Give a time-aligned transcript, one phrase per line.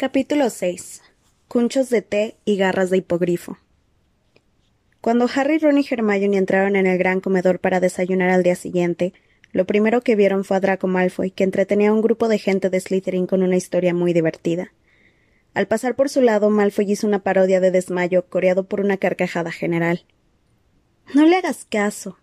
[0.00, 1.02] Capítulo 6.
[1.46, 3.58] Cunchos de té y garras de hipogrifo.
[5.02, 9.12] Cuando Harry, Ron y Hermione entraron en el gran comedor para desayunar al día siguiente,
[9.52, 12.70] lo primero que vieron fue a Draco Malfoy, que entretenía a un grupo de gente
[12.70, 14.72] de Slytherin con una historia muy divertida.
[15.52, 19.52] Al pasar por su lado, Malfoy hizo una parodia de desmayo, coreado por una carcajada
[19.52, 20.06] general.
[21.14, 22.16] No le hagas caso,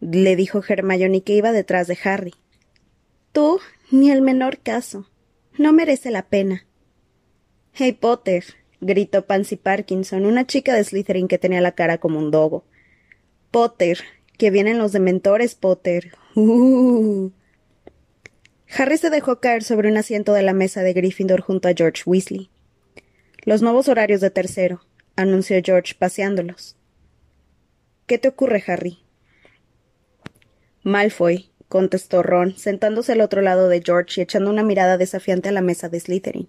[0.00, 2.34] le dijo Hermione que iba detrás de Harry.
[3.30, 3.60] Tú,
[3.92, 5.08] ni el menor caso.
[5.56, 6.66] No merece la pena.
[7.72, 8.44] Hey Potter,
[8.80, 12.64] gritó Pansy Parkinson, una chica de Slytherin que tenía la cara como un dogo.
[13.50, 13.98] Potter,
[14.36, 16.12] que vienen los dementores, Potter.
[16.34, 17.30] Uh.
[18.76, 22.02] Harry se dejó caer sobre un asiento de la mesa de Gryffindor junto a George
[22.06, 22.50] Weasley.
[23.44, 24.82] Los nuevos horarios de tercero,
[25.16, 26.76] anunció George paseándolos.
[28.06, 28.98] ¿Qué te ocurre, Harry?
[30.82, 35.52] Malfoy, contestó Ron, sentándose al otro lado de George y echando una mirada desafiante a
[35.52, 36.48] la mesa de Slytherin.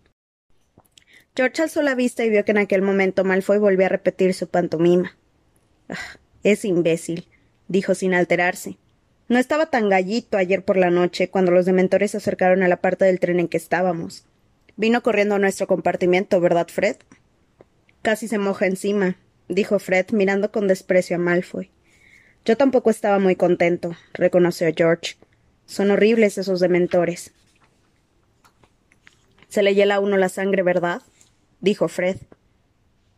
[1.35, 4.47] George alzó la vista y vio que en aquel momento Malfoy volvió a repetir su
[4.47, 5.15] pantomima.
[5.88, 7.27] Ah, es imbécil,
[7.67, 8.77] dijo sin alterarse.
[9.29, 12.81] No estaba tan gallito ayer por la noche cuando los dementores se acercaron a la
[12.81, 14.25] parte del tren en que estábamos.
[14.75, 16.97] Vino corriendo a nuestro compartimiento, ¿verdad, Fred?
[18.01, 19.16] Casi se moja encima,
[19.47, 21.71] dijo Fred, mirando con desprecio a Malfoy.
[22.43, 25.16] Yo tampoco estaba muy contento, reconoció George.
[25.66, 27.31] Son horribles esos dementores.
[29.47, 31.01] Se le hiela a uno la sangre, ¿verdad?
[31.61, 32.17] Dijo Fred.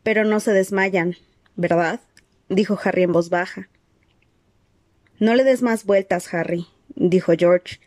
[0.02, 1.16] Pero no se desmayan,
[1.56, 2.00] ¿verdad?
[2.48, 3.68] dijo Harry en voz baja.
[5.18, 7.80] No le des más vueltas, Harry, dijo George.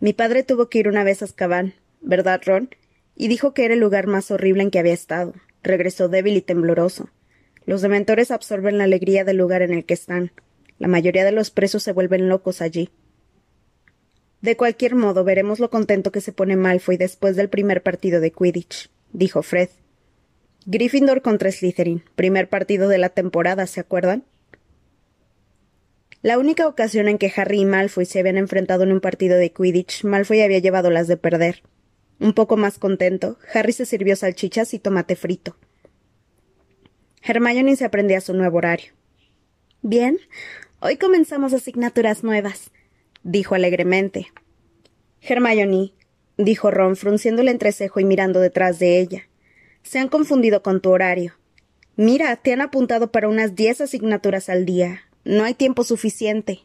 [0.00, 2.70] Mi padre tuvo que ir una vez a Azkaban, ¿verdad, Ron?
[3.14, 5.34] Y dijo que era el lugar más horrible en que había estado.
[5.62, 7.10] Regresó débil y tembloroso.
[7.66, 10.32] Los dementores absorben la alegría del lugar en el que están.
[10.78, 12.90] La mayoría de los presos se vuelven locos allí.
[14.40, 18.30] De cualquier modo, veremos lo contento que se pone Malfoy después del primer partido de
[18.30, 19.68] Quidditch, dijo Fred.
[20.70, 24.24] Gryffindor contra Slytherin, primer partido de la temporada, ¿se acuerdan?
[26.20, 29.50] La única ocasión en que Harry y Malfoy se habían enfrentado en un partido de
[29.50, 31.62] Quidditch, Malfoy había llevado las de perder.
[32.20, 35.56] Un poco más contento, Harry se sirvió salchichas y tomate frito.
[37.22, 38.92] Hermione se aprendía su nuevo horario.
[39.80, 40.18] Bien,
[40.80, 42.72] hoy comenzamos asignaturas nuevas,
[43.22, 44.26] dijo alegremente.
[45.22, 45.94] Hermione,
[46.36, 49.28] dijo Ron, frunciendo el entrecejo y mirando detrás de ella.
[49.82, 51.34] Se han confundido con tu horario.
[51.96, 55.02] Mira, te han apuntado para unas diez asignaturas al día.
[55.24, 56.60] No hay tiempo suficiente.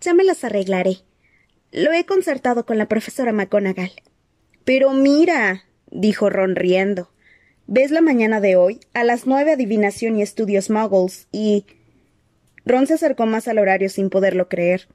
[0.00, 0.98] Ya me las arreglaré.
[1.72, 3.92] Lo he concertado con la profesora McGonagall.
[4.64, 7.10] Pero mira, dijo Ron riendo.
[7.66, 8.80] ¿Ves la mañana de hoy?
[8.94, 11.66] A las nueve adivinación y estudios muggles y.
[12.66, 14.88] Ron se acercó más al horario sin poderlo creer.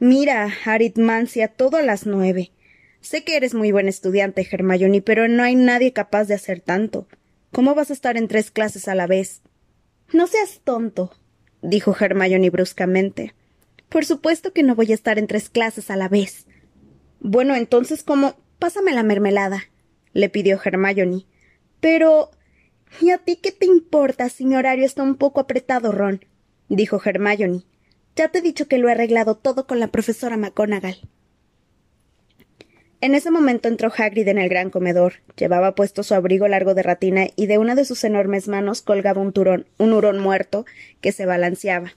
[0.00, 2.50] Mira, aritmancia, todo a las nueve.
[3.00, 7.06] Sé que eres muy buen estudiante, Hermione, pero no hay nadie capaz de hacer tanto.
[7.52, 9.42] ¿Cómo vas a estar en tres clases a la vez?
[10.12, 11.14] No seas tonto,
[11.62, 13.34] dijo Hermione bruscamente.
[13.88, 16.46] Por supuesto que no voy a estar en tres clases a la vez.
[17.20, 18.36] Bueno, entonces, ¿cómo?
[18.58, 19.64] Pásame la mermelada,
[20.12, 21.26] le pidió Hermione.
[21.80, 22.30] Pero.
[23.02, 26.24] ¿Y a ti qué te importa si mi horario está un poco apretado, Ron?
[26.68, 27.64] dijo Hermione.
[28.16, 30.96] Ya te he dicho que lo he arreglado todo con la profesora McGonagall.
[33.00, 35.14] En ese momento entró Hagrid en el gran comedor.
[35.36, 39.20] Llevaba puesto su abrigo largo de ratina y de una de sus enormes manos colgaba
[39.20, 40.66] un turón, un hurón muerto
[41.00, 41.92] que se balanceaba.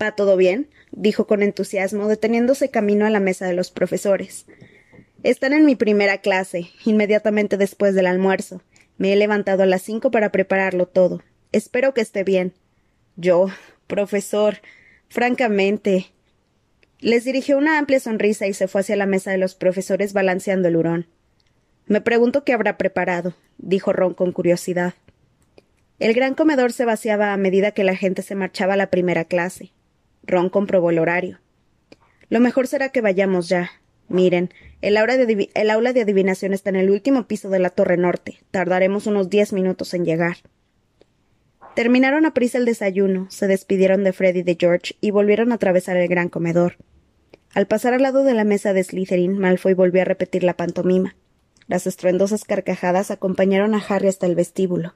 [0.00, 0.68] ¿Va todo bien?
[0.92, 4.46] dijo con entusiasmo, deteniéndose camino a la mesa de los profesores.
[5.22, 8.62] Están en mi primera clase, inmediatamente después del almuerzo.
[8.96, 11.22] Me he levantado a las cinco para prepararlo todo.
[11.52, 12.54] Espero que esté bien.
[13.16, 13.48] Yo,
[13.86, 14.56] profesor,
[15.08, 16.12] francamente,
[17.02, 20.68] les dirigió una amplia sonrisa y se fue hacia la mesa de los profesores balanceando
[20.68, 21.06] el hurón.
[21.86, 24.94] Me pregunto qué habrá preparado, dijo Ron con curiosidad.
[25.98, 29.24] El gran comedor se vaciaba a medida que la gente se marchaba a la primera
[29.24, 29.72] clase.
[30.22, 31.40] Ron comprobó el horario.
[32.28, 33.72] Lo mejor será que vayamos ya.
[34.08, 38.38] Miren, el aula, de adivinación está en el último piso de la torre norte.
[38.52, 40.36] Tardaremos unos diez minutos en llegar.
[41.74, 45.56] Terminaron a prisa el desayuno, se despidieron de Fred y de George y volvieron a
[45.56, 46.76] atravesar el gran comedor.
[47.54, 51.16] Al pasar al lado de la mesa de Slytherin, Malfoy volvió a repetir la pantomima.
[51.66, 54.94] Las estruendosas carcajadas acompañaron a Harry hasta el vestíbulo.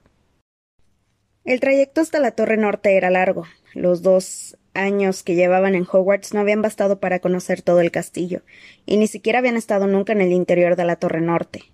[1.44, 3.44] El trayecto hasta la torre norte era largo.
[3.74, 8.42] Los dos años que llevaban en Hogwarts no habían bastado para conocer todo el castillo,
[8.86, 11.64] y ni siquiera habían estado nunca en el interior de la torre norte.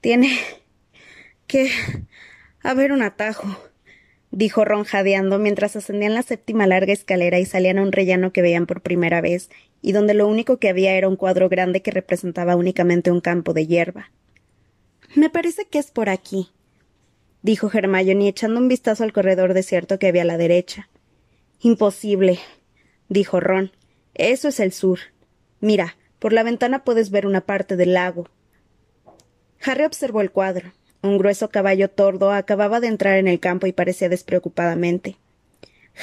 [0.00, 0.38] Tiene
[1.46, 1.70] que
[2.62, 3.48] haber un atajo,
[4.30, 8.42] dijo Ron jadeando mientras ascendían la séptima larga escalera y salían a un rellano que
[8.42, 9.50] veían por primera vez,
[9.82, 13.52] y donde lo único que había era un cuadro grande que representaba únicamente un campo
[13.52, 14.10] de hierba.
[15.14, 16.50] Me parece que es por aquí,
[17.42, 20.88] dijo Hermione echando un vistazo al corredor desierto que había a la derecha.
[21.60, 22.38] Imposible,
[23.08, 23.72] dijo Ron.
[24.14, 24.98] Eso es el sur.
[25.60, 28.28] Mira, por la ventana puedes ver una parte del lago.
[29.62, 30.72] Harry observó el cuadro.
[31.02, 35.16] Un grueso caballo tordo acababa de entrar en el campo y parecía despreocupadamente.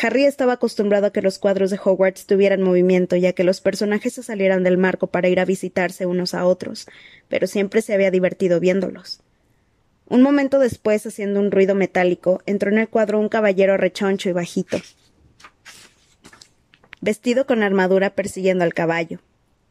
[0.01, 3.61] Harry estaba acostumbrado a que los cuadros de Hogwarts tuvieran movimiento y a que los
[3.61, 6.87] personajes se salieran del marco para ir a visitarse unos a otros,
[7.29, 9.21] pero siempre se había divertido viéndolos.
[10.09, 14.33] Un momento después, haciendo un ruido metálico, entró en el cuadro un caballero rechoncho y
[14.33, 14.77] bajito,
[17.01, 19.19] vestido con armadura persiguiendo al caballo.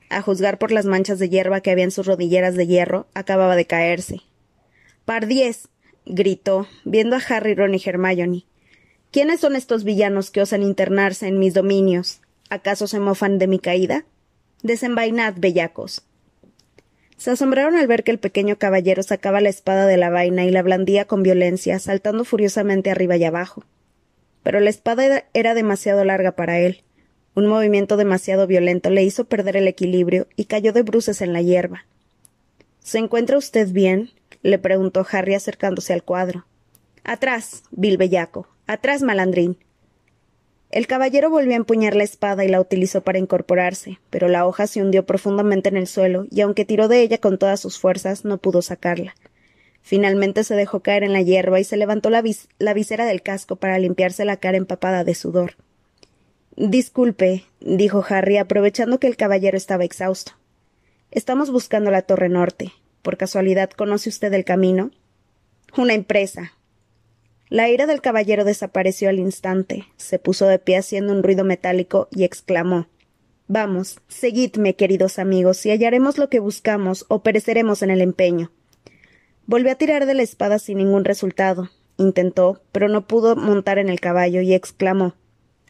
[0.09, 3.57] A juzgar por las manchas de hierba que había en sus rodilleras de hierro, acababa
[3.57, 4.21] de caerse.
[5.07, 5.69] Pardiez.
[6.05, 8.45] gritó, viendo a Harry, Ron y Hermione.
[9.13, 12.21] ¿Quiénes son estos villanos que osan internarse en mis dominios?
[12.51, 14.05] ¿Acaso se mofan de mi caída?
[14.65, 16.03] Desenvainad, bellacos.
[17.19, 20.51] Se asombraron al ver que el pequeño caballero sacaba la espada de la vaina y
[20.51, 23.63] la blandía con violencia, saltando furiosamente arriba y abajo.
[24.43, 26.83] Pero la espada era demasiado larga para él.
[27.37, 31.43] Un movimiento demasiado violento le hizo perder el equilibrio y cayó de bruces en la
[31.43, 31.87] hierba.
[32.81, 34.11] ¿Se encuentra usted bien?
[34.43, 36.47] Le preguntó Harry acercándose al cuadro.
[37.05, 38.49] Atrás, vil bellaco.
[38.67, 39.59] Atrás, malandrín.
[40.71, 44.67] El caballero volvió a empuñar la espada y la utilizó para incorporarse, pero la hoja
[44.67, 48.25] se hundió profundamente en el suelo, y aunque tiró de ella con todas sus fuerzas,
[48.25, 49.15] no pudo sacarla.
[49.83, 52.25] Finalmente se dejó caer en la hierba y se levantó la,
[52.59, 55.55] la visera del casco para limpiarse la cara empapada de sudor.
[56.57, 60.33] Disculpe, dijo Harry, aprovechando que el caballero estaba exhausto.
[61.13, 62.73] Estamos buscando la Torre Norte.
[63.07, 64.91] ¿Por casualidad conoce usted el camino?
[65.79, 66.55] Una empresa.
[67.49, 72.09] La ira del caballero desapareció al instante, se puso de pie haciendo un ruido metálico
[72.11, 72.89] y exclamó
[73.47, 78.51] Vamos, seguidme, queridos amigos, y hallaremos lo que buscamos, o pereceremos en el empeño.
[79.47, 81.71] Volvió a tirar de la espada sin ningún resultado.
[81.99, 85.15] Intentó, pero no pudo montar en el caballo, y exclamó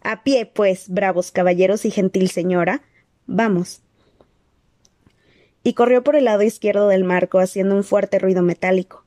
[0.00, 2.81] a pie, pues, bravos caballeros y gentil señora.
[3.27, 3.83] Vamos.
[5.67, 9.05] Y corrió por el lado izquierdo del marco, haciendo un fuerte ruido metálico.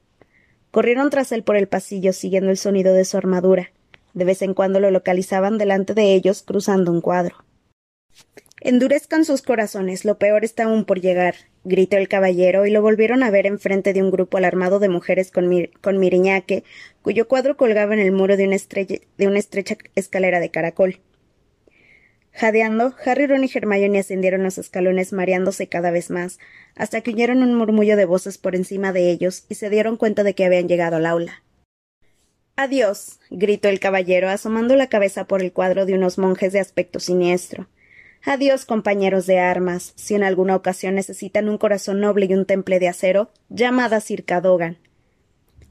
[0.71, 3.71] Corrieron tras él por el pasillo, siguiendo el sonido de su armadura.
[4.13, 7.37] De vez en cuando lo localizaban delante de ellos, cruzando un cuadro.
[8.59, 13.23] Endurezcan sus corazones, lo peor está aún por llegar, gritó el caballero, y lo volvieron
[13.23, 16.65] a ver enfrente de un grupo alarmado de mujeres con, con miriñaque,
[17.01, 20.99] cuyo cuadro colgaba en el muro de una estrecha escalera de caracol.
[22.39, 26.39] Jadeando, Harry, Ron y Hermione ascendieron los escalones mareándose cada vez más,
[26.73, 30.23] hasta que oyeron un murmullo de voces por encima de ellos y se dieron cuenta
[30.23, 31.43] de que habían llegado al aula.
[32.55, 37.01] Adiós, gritó el caballero, asomando la cabeza por el cuadro de unos monjes de aspecto
[37.01, 37.67] siniestro.
[38.23, 39.91] Adiós, compañeros de armas.
[39.97, 43.99] Si en alguna ocasión necesitan un corazón noble y un temple de acero, llamad a
[43.99, 44.77] Sir Cadogan.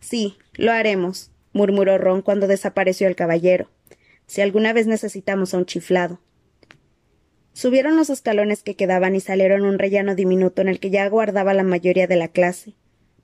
[0.01, 3.71] Sí, lo haremos, murmuró Ron cuando desapareció el caballero.
[4.27, 6.21] Si alguna vez necesitamos a un chiflado.
[7.59, 11.55] Subieron los escalones que quedaban y salieron un rellano diminuto en el que ya aguardaba
[11.55, 12.75] la mayoría de la clase.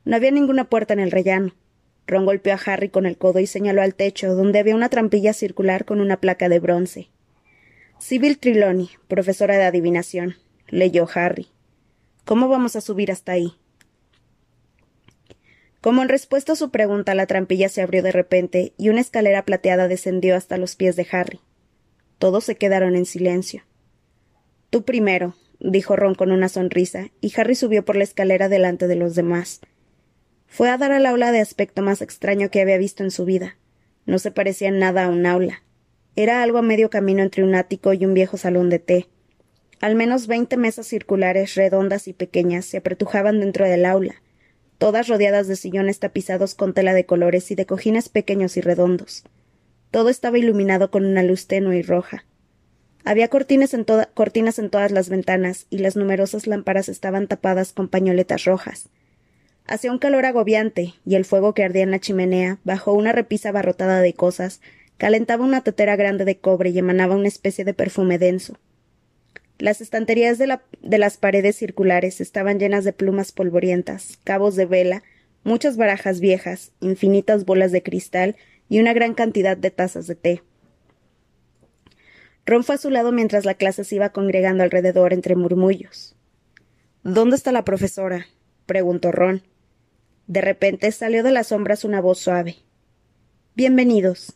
[0.05, 1.55] No había ninguna puerta en el rellano.
[2.09, 5.35] Ron golpeó a Harry con el codo y señaló al techo, donde había una trampilla
[5.35, 7.11] circular con una placa de bronce.
[8.01, 10.35] Sibyl Triloni, profesora de adivinación,
[10.67, 11.47] leyó Harry.
[12.25, 13.55] ¿Cómo vamos a subir hasta ahí?
[15.81, 19.45] Como en respuesta a su pregunta, la trampilla se abrió de repente y una escalera
[19.45, 21.39] plateada descendió hasta los pies de Harry.
[22.19, 23.63] Todos se quedaron en silencio.
[24.75, 28.97] Tú primero, dijo Ron con una sonrisa, y Harry subió por la escalera delante de
[28.97, 29.61] los demás.
[30.49, 33.57] Fue a dar al aula de aspecto más extraño que había visto en su vida.
[34.05, 35.63] No se parecía nada a un aula.
[36.17, 39.07] Era algo a medio camino entre un ático y un viejo salón de té.
[39.81, 44.23] Al menos veinte mesas circulares, redondas y pequeñas, se apretujaban dentro del aula,
[44.79, 49.23] todas rodeadas de sillones tapizados con tela de colores y de cojines pequeños y redondos.
[49.93, 52.25] Todo estaba iluminado con una luz tenue y roja.
[53.05, 58.89] Había cortinas en, todas las ventanas y las numerosas lámparas estaban tapadas con pañoletas rojas.
[59.67, 63.51] Hacía un calor agobiante, y el fuego que ardía en la chimenea, bajo una repisa
[63.51, 64.61] abarrotada de cosas,
[64.97, 68.59] calentaba una tetera grande de cobre y emanaba una especie de perfume denso.
[69.59, 75.03] Las estanterías de, las paredes circulares estaban llenas de plumas polvorientas, cabos de vela,
[75.45, 78.37] muchas barajas viejas, infinitas bolas de cristal
[78.69, 80.43] y una gran cantidad de tazas de té.
[82.47, 86.17] Ron fue a su lado mientras la clase se iba congregando alrededor entre murmullos.
[87.03, 88.27] ¿Dónde está la profesora?
[88.67, 89.43] preguntó Ron.
[90.27, 92.57] De repente salió de las sombras una voz suave.
[93.55, 94.35] Bienvenidos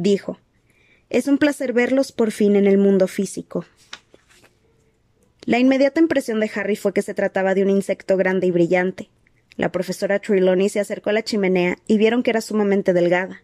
[0.00, 0.38] dijo.
[1.08, 3.64] Es un placer verlos por fin en el mundo físico.
[5.44, 9.10] La inmediata impresión de Harry fue que se trataba de un insecto grande y brillante.
[9.56, 13.42] La profesora Trelawney se acercó a la chimenea y vieron que era sumamente delgada.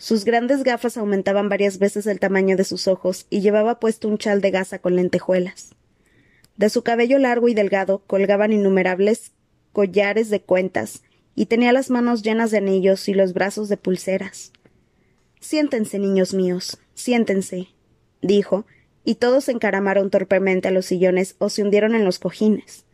[0.00, 4.16] Sus grandes gafas aumentaban varias veces el tamaño de sus ojos y llevaba puesto un
[4.16, 5.74] chal de gasa con lentejuelas.
[6.56, 9.32] De su cabello largo y delgado colgaban innumerables
[9.72, 11.02] collares de cuentas
[11.34, 14.52] y tenía las manos llenas de anillos y los brazos de pulseras.
[15.38, 17.68] Siéntense, niños míos, siéntense,
[18.22, 18.64] dijo,
[19.04, 22.86] y todos se encaramaron torpemente a los sillones o se hundieron en los cojines.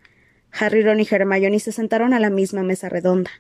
[0.51, 3.31] Harry, Ron y Hermione se sentaron a la misma mesa redonda.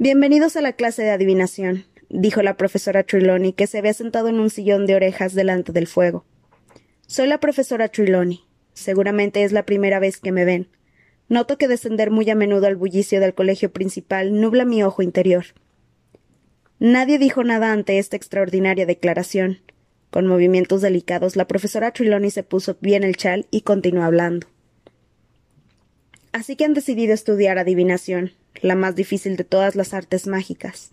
[0.00, 4.40] Bienvenidos a la clase de adivinación, dijo la profesora Trelawney, que se había sentado en
[4.40, 6.24] un sillón de orejas delante del fuego.
[7.06, 8.40] Soy la profesora Trelawney.
[8.74, 10.68] Seguramente es la primera vez que me ven.
[11.28, 15.46] Noto que descender muy a menudo al bullicio del colegio principal nubla mi ojo interior.
[16.78, 19.58] Nadie dijo nada ante esta extraordinaria declaración.
[20.10, 24.46] Con movimientos delicados, la profesora Trelawney se puso bien el chal y continuó hablando.
[26.32, 30.90] Así que han decidido estudiar adivinación, la más difícil de todas las artes mágicas.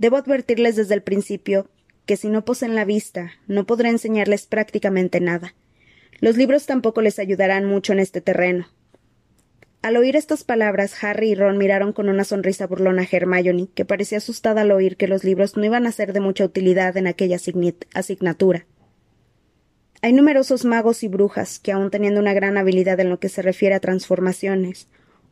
[0.00, 1.68] Debo advertirles desde el principio
[2.06, 5.54] que si no poseen la vista, no podré enseñarles prácticamente nada.
[6.20, 8.66] Los libros tampoco les ayudarán mucho en este terreno.
[9.82, 13.84] Al oír estas palabras, Harry y Ron miraron con una sonrisa burlona a Hermione, que
[13.84, 17.06] parecía asustada al oír que los libros no iban a ser de mucha utilidad en
[17.06, 17.36] aquella
[17.92, 18.64] asignatura.
[20.00, 23.42] Hay numerosos magos y brujas que, aun teniendo una gran habilidad en lo que se
[23.42, 24.88] refiere a transformaciones,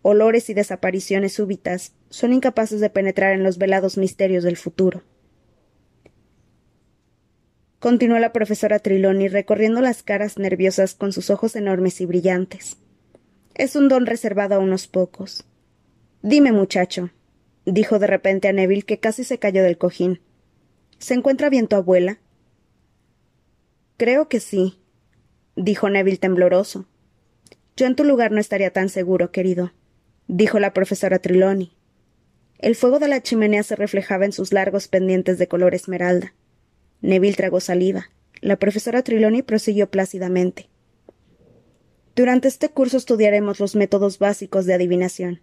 [0.08, 5.02] olores y desapariciones súbitas, son incapaces de penetrar en los velados misterios del futuro.
[7.78, 12.78] Continuó la profesora Triloni recorriendo las caras nerviosas con sus ojos enormes y brillantes.
[13.54, 15.44] Es un don reservado a unos pocos.
[16.22, 17.10] Dime, muchacho,
[17.66, 20.20] dijo de repente a Neville, que casi se cayó del cojín.
[20.98, 22.18] ¿Se encuentra bien tu abuela?
[23.98, 24.80] Creo que sí,
[25.54, 26.86] dijo Neville tembloroso.
[27.76, 29.72] Yo en tu lugar no estaría tan seguro, querido,
[30.28, 31.72] dijo la profesora Triloni.
[32.58, 36.34] El fuego de la chimenea se reflejaba en sus largos pendientes de color esmeralda.
[37.00, 38.10] Neville tragó saliva.
[38.40, 40.68] La profesora Triloni prosiguió plácidamente.
[42.14, 45.40] Durante este curso estudiaremos los métodos básicos de adivinación.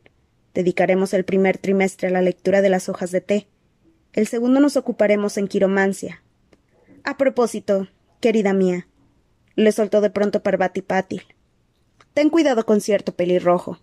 [0.53, 3.47] Dedicaremos el primer trimestre a la lectura de las hojas de té.
[4.13, 6.21] El segundo nos ocuparemos en quiromancia.
[7.03, 7.87] A propósito,
[8.19, 8.87] querida mía,
[9.55, 11.23] le soltó de pronto Parvati Pátil.
[12.13, 13.79] Ten cuidado con cierto pelirrojo.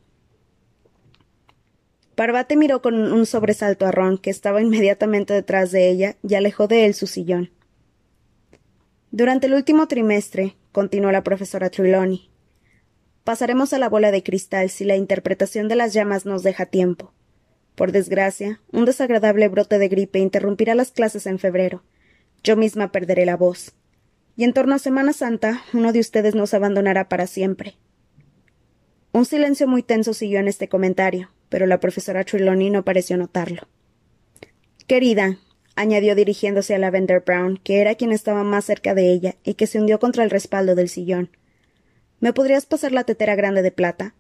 [2.14, 6.68] Parvati miró con un sobresalto a Ron, que estaba inmediatamente detrás de ella, y alejó
[6.68, 7.50] de él su sillón.
[9.10, 12.32] Durante el último trimestre, continuó la profesora Trelawney,
[13.24, 17.12] Pasaremos a la bola de cristal si la interpretación de las llamas nos deja tiempo.
[17.76, 21.84] Por desgracia, un desagradable brote de gripe interrumpirá las clases en febrero.
[22.42, 23.74] Yo misma perderé la voz.
[24.36, 27.76] Y en torno a Semana Santa, uno de ustedes nos abandonará para siempre.
[29.12, 33.68] Un silencio muy tenso siguió en este comentario, pero la profesora Trelawney no pareció notarlo.
[34.86, 35.36] Querida,
[35.76, 39.66] añadió dirigiéndose a Lavender Brown, que era quien estaba más cerca de ella y que
[39.66, 41.28] se hundió contra el respaldo del sillón.
[42.20, 44.14] ¿Me podrías pasar la tetera grande de plata?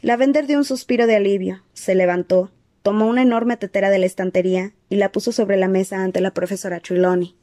[0.00, 2.50] La vender dio un suspiro de alivio, se levantó,
[2.80, 6.32] tomó una enorme tetera de la estantería y la puso sobre la mesa ante la
[6.32, 7.36] profesora Trelawney.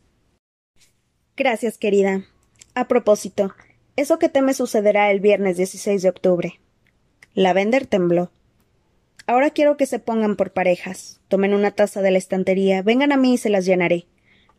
[1.38, 2.25] Gracias, querida.
[2.74, 3.53] A propósito,
[3.98, 6.60] eso que teme sucederá el viernes 16 de octubre.
[7.33, 8.29] La vender tembló.
[9.25, 11.21] Ahora quiero que se pongan por parejas.
[11.29, 14.05] Tomen una taza de la estantería, vengan a mí y se las llenaré.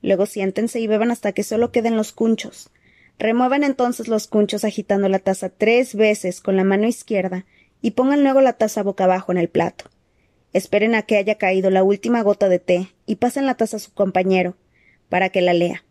[0.00, 2.70] Luego siéntense y beban hasta que solo queden los cunchos.
[3.18, 7.44] Remuevan entonces los cunchos agitando la taza tres veces con la mano izquierda
[7.82, 9.90] y pongan luego la taza boca abajo en el plato.
[10.54, 13.80] Esperen a que haya caído la última gota de té y pasen la taza a
[13.80, 14.56] su compañero
[15.10, 15.84] para que la lea.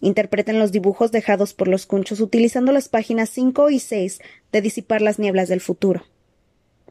[0.00, 4.20] Interpreten los dibujos dejados por los cunchos utilizando las páginas cinco y seis
[4.52, 6.04] de Disipar las nieblas del futuro.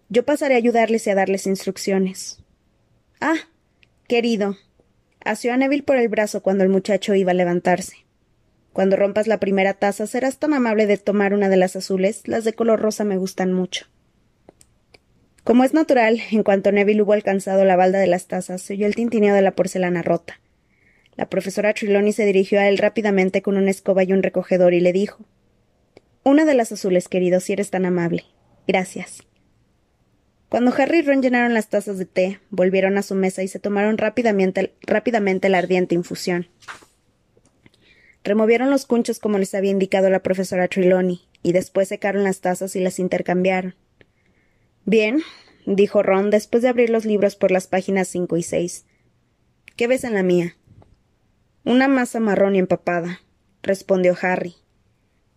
[0.10, 2.44] Yo pasaré a ayudarles y a darles instrucciones.
[3.22, 3.36] Ah,
[4.08, 4.58] querido.
[5.24, 8.06] Asió a Neville por el brazo cuando el muchacho iba a levantarse.
[8.74, 12.28] Cuando rompas la primera taza, serás tan amable de tomar una de las azules.
[12.28, 13.86] Las de color rosa me gustan mucho.
[15.44, 18.88] Como es natural, en cuanto Neville hubo alcanzado la balda de las tazas, se oyó
[18.88, 20.40] el tintineo de la porcelana rota.
[21.18, 24.80] La profesora Trelawney se dirigió a él rápidamente con una escoba y un recogedor y
[24.80, 25.26] le dijo
[26.24, 28.24] Una de las azules, querido, si eres tan amable.
[28.68, 29.29] Gracias.
[30.50, 33.60] Cuando Harry y Ron llenaron las tazas de té, volvieron a su mesa y se
[33.60, 34.74] tomaron rápidamente,
[35.50, 36.48] la ardiente infusión.
[38.24, 42.76] Removieron los cunchos como les había indicado la profesora Trelawney, y después secaron las tazas
[42.76, 43.76] y las intercambiaron.
[44.86, 45.22] Bien,
[45.68, 48.86] dijo Ron después de abrir los libros por las páginas cinco y seis.
[49.76, 50.58] ¿Qué ves en la mía?
[51.64, 53.22] Una masa marrón y empapada,
[53.62, 54.56] respondió Harry.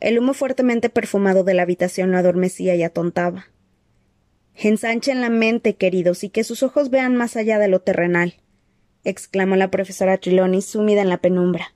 [0.00, 3.51] El humo fuertemente perfumado de la habitación lo adormecía y atontaba.
[4.54, 8.34] Ensanchen la mente, queridos, y que sus ojos vean más allá de lo terrenal,
[9.04, 11.74] exclamó la profesora Trelawney sumida en la penumbra.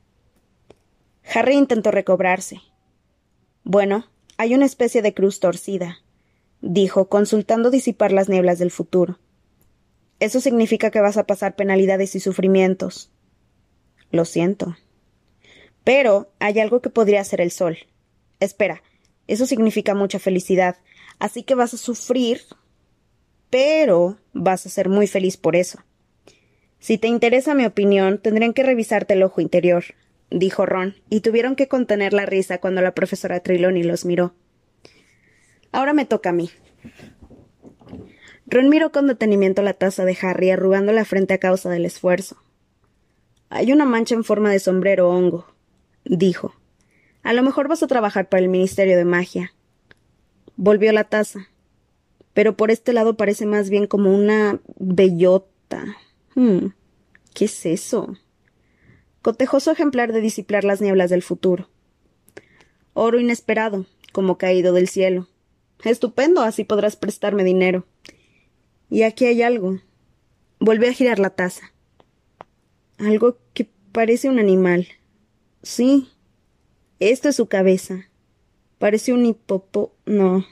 [1.34, 2.60] Harry intentó recobrarse.
[3.64, 4.06] Bueno,
[4.36, 5.98] hay una especie de cruz torcida,
[6.60, 9.18] dijo, consultando disipar las nieblas del futuro.
[10.20, 13.10] Eso significa que vas a pasar penalidades y sufrimientos.
[14.10, 14.76] Lo siento.
[15.84, 17.78] Pero hay algo que podría ser el sol.
[18.40, 18.82] Espera,
[19.26, 20.76] eso significa mucha felicidad,
[21.18, 22.42] así que vas a sufrir,
[23.56, 25.78] pero vas a ser muy feliz por eso.
[26.78, 29.82] Si te interesa mi opinión, tendrían que revisarte el ojo interior,
[30.30, 34.34] dijo Ron, y tuvieron que contener la risa cuando la profesora Triloni los miró.
[35.72, 36.50] Ahora me toca a mí.
[38.46, 42.36] Ron miró con detenimiento la taza de Harry, arrugando la frente a causa del esfuerzo.
[43.48, 45.46] Hay una mancha en forma de sombrero hongo,
[46.04, 46.52] dijo.
[47.22, 49.54] A lo mejor vas a trabajar para el Ministerio de Magia.
[50.56, 51.48] Volvió la taza.
[52.36, 55.96] Pero por este lado parece más bien como una bellota.
[56.34, 56.66] Hmm.
[57.32, 58.14] ¿Qué es eso?
[59.22, 61.70] Cotejoso ejemplar de disiplar las nieblas del futuro.
[62.92, 65.28] Oro inesperado, como caído del cielo.
[65.82, 67.86] Estupendo, así podrás prestarme dinero.
[68.90, 69.80] Y aquí hay algo.
[70.60, 71.72] Volví a girar la taza.
[72.98, 74.88] Algo que parece un animal.
[75.62, 76.10] Sí.
[77.00, 78.10] Esto es su cabeza.
[78.76, 79.94] Parece un hipopo.
[80.04, 80.44] no.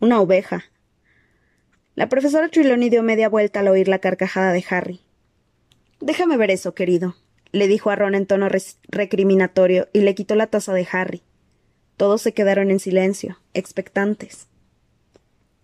[0.00, 0.64] una oveja.
[1.98, 5.00] La profesora Trelawney dio media vuelta al oír la carcajada de Harry.
[5.98, 7.16] Déjame ver eso, querido,
[7.50, 8.48] le dijo a Ron en tono
[8.86, 11.24] recriminatorio y le quitó la taza de Harry.
[11.96, 14.46] Todos se quedaron en silencio, expectantes.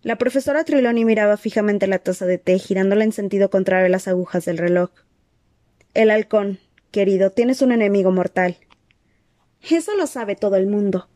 [0.01, 4.09] La profesora Trelawney miraba fijamente la taza de té, girándola en sentido contrario a las
[4.09, 4.89] agujas del reloj.
[5.93, 6.59] El halcón,
[6.91, 8.57] querido, tienes un enemigo mortal.
[9.61, 11.07] Eso lo sabe todo el mundo,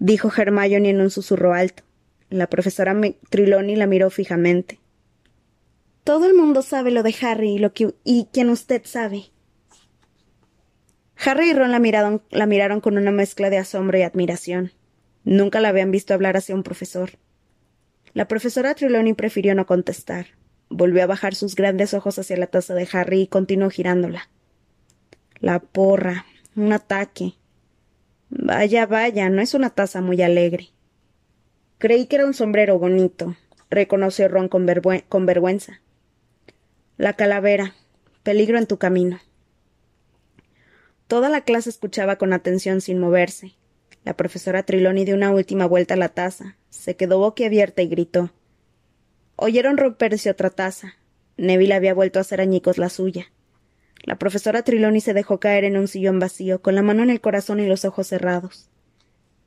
[0.00, 1.84] dijo Hermione en un susurro alto.
[2.30, 2.96] La profesora
[3.28, 4.78] Trelawney la miró fijamente.
[6.04, 9.24] Todo el mundo sabe lo de Harry y lo que y quien usted sabe.
[11.16, 14.72] Harry y Ron la miraron, la miraron con una mezcla de asombro y admiración.
[15.24, 17.10] Nunca la habían visto hablar hacia un profesor.
[18.14, 20.26] La profesora Trelawney prefirió no contestar.
[20.68, 24.30] Volvió a bajar sus grandes ojos hacia la taza de Harry y continuó girándola.
[25.40, 26.26] La porra.
[26.56, 27.34] Un ataque.
[28.28, 30.70] Vaya, vaya, no es una taza muy alegre.
[31.80, 33.36] Creí que era un sombrero bonito,
[33.70, 35.80] reconoció Ron con, vergüenza.
[36.98, 37.74] La calavera.
[38.22, 39.18] Peligro en tu camino.
[41.06, 43.54] Toda la clase escuchaba con atención sin moverse.
[44.04, 48.30] La profesora Triloni dio una última vuelta a la taza, se quedó boquiabierta y gritó.
[49.36, 50.96] Oyeron romperse otra taza.
[51.38, 53.32] Neville había vuelto a hacer añicos la suya.
[54.02, 57.22] La profesora Triloni se dejó caer en un sillón vacío, con la mano en el
[57.22, 58.68] corazón y los ojos cerrados.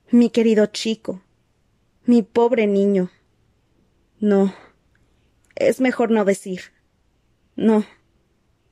[0.10, 1.22] Mi querido chico.
[2.06, 3.12] Mi pobre niño.
[4.20, 4.54] No.
[5.56, 6.62] Es mejor no decir.
[7.56, 7.86] No.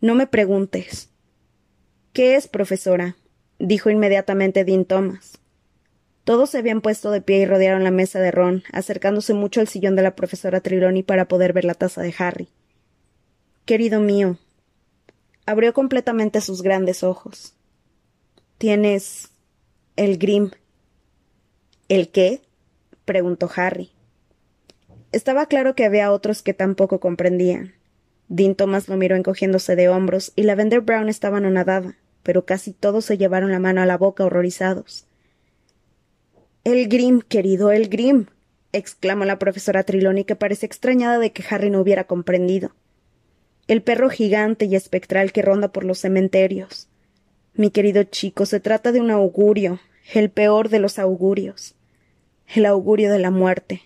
[0.01, 1.09] No me preguntes.
[2.11, 3.15] ¿Qué es, profesora?
[3.57, 5.37] dijo inmediatamente Dean Thomas.
[6.25, 9.69] Todos se habían puesto de pie y rodearon la mesa de Ron, acercándose mucho al
[9.69, 12.49] sillón de la profesora Triloni para poder ver la taza de Harry.
[13.65, 14.37] Querido mío.
[15.45, 17.55] Abrió completamente sus grandes ojos.
[18.57, 19.29] Tienes.
[19.95, 20.51] el Grim.
[21.87, 22.41] ¿El qué?
[23.05, 23.91] Preguntó Harry.
[25.11, 27.73] Estaba claro que había otros que tampoco comprendían.
[28.29, 33.03] Dean Thomas lo miró encogiéndose de hombros y Lavender Brown estaba anonadada, pero casi todos
[33.03, 35.05] se llevaron la mano a la boca horrorizados.
[36.63, 38.27] El Grim, querido, el Grim.
[38.71, 42.71] exclamó la profesora Triloni, que parece extrañada de que Harry no hubiera comprendido.
[43.67, 46.87] El perro gigante y espectral que ronda por los cementerios.
[47.53, 49.81] Mi querido chico, se trata de un augurio,
[50.13, 51.75] el peor de los augurios.
[52.53, 53.81] El augurio de la muerte.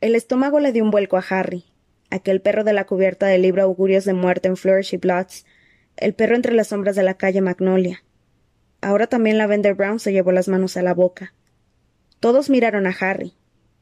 [0.00, 1.66] El estómago le dio un vuelco a Harry.
[2.10, 5.46] Aquel perro de la cubierta del libro Augurios de muerte en Flourish y Bloods.
[5.96, 8.02] El perro entre las sombras de la calle Magnolia.
[8.80, 11.32] Ahora también Lavender Brown se llevó las manos a la boca.
[12.18, 13.34] Todos miraron a Harry,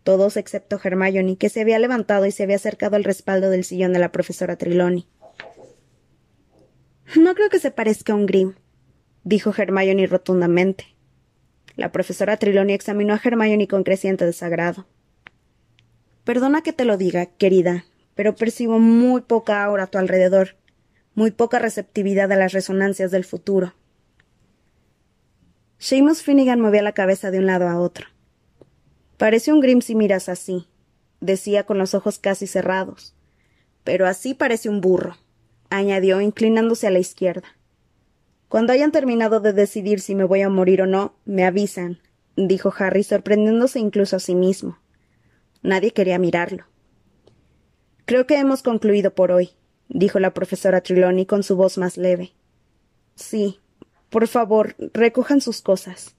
[0.03, 3.95] todos excepto Hermione, que se había levantado y se había acercado al respaldo del sillón
[3.95, 5.09] de la profesora Triloni.
[7.17, 8.53] No creo que se parezca a un Grim,
[9.25, 10.98] dijo Hermione rotundamente.
[11.79, 14.89] La profesora Triloni examinó a Hermione con creciente desagrado.
[16.25, 17.85] Perdona que te lo diga, querida,
[18.17, 20.57] pero percibo muy poca aura a tu alrededor,
[21.15, 23.75] muy poca receptividad a las resonancias del futuro.
[25.79, 28.09] Seamus Finnegan movía la cabeza de un lado a otro.
[29.17, 30.67] Parece un Grim si miras así,
[31.21, 33.15] decía con los ojos casi cerrados.
[33.85, 35.17] Pero así parece un burro,
[35.71, 37.47] añadió, inclinándose a la izquierda.
[38.49, 41.99] Cuando hayan terminado de decidir si me voy a morir o no, me avisan,
[42.37, 44.79] dijo Harry, sorprendiéndose incluso a sí mismo.
[45.63, 46.65] Nadie quería mirarlo.
[48.07, 49.51] Creo que hemos concluido por hoy,
[49.89, 52.33] dijo la profesora Triloni con su voz más leve.
[53.17, 53.61] Sí,
[54.09, 56.17] por favor, recojan sus cosas.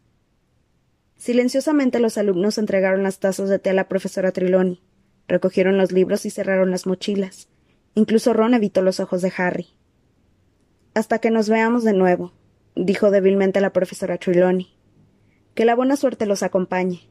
[1.17, 4.83] Silenciosamente los alumnos entregaron las tazas de té a la profesora Triloni,
[5.27, 7.49] recogieron los libros y cerraron las mochilas.
[7.95, 9.78] Incluso Ron evitó los ojos de Harry.
[10.93, 12.33] Hasta que nos veamos de nuevo,
[12.75, 14.75] dijo débilmente la profesora Triloni.
[15.55, 17.09] Que la buena suerte los acompañe.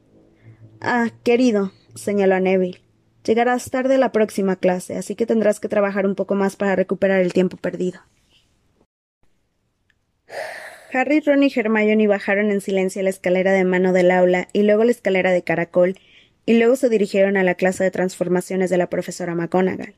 [0.81, 2.81] Ah, querido, señaló a Neville.
[3.25, 6.77] Llegarás tarde a la próxima clase, así que tendrás que trabajar un poco más para
[6.77, 8.01] recuperar el tiempo perdido.
[10.93, 14.85] Harry, Ron y Hermione bajaron en silencio la escalera de mano del aula y luego
[14.85, 15.99] la escalera de caracol,
[16.47, 19.97] y luego se dirigieron a la clase de transformaciones de la profesora McGonagall.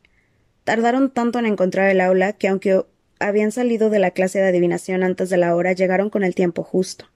[0.64, 2.84] Tardaron tanto en encontrar el aula que, aunque
[3.20, 6.64] habían salido de la clase de adivinación antes de la hora, llegaron con el tiempo
[6.64, 7.06] justo.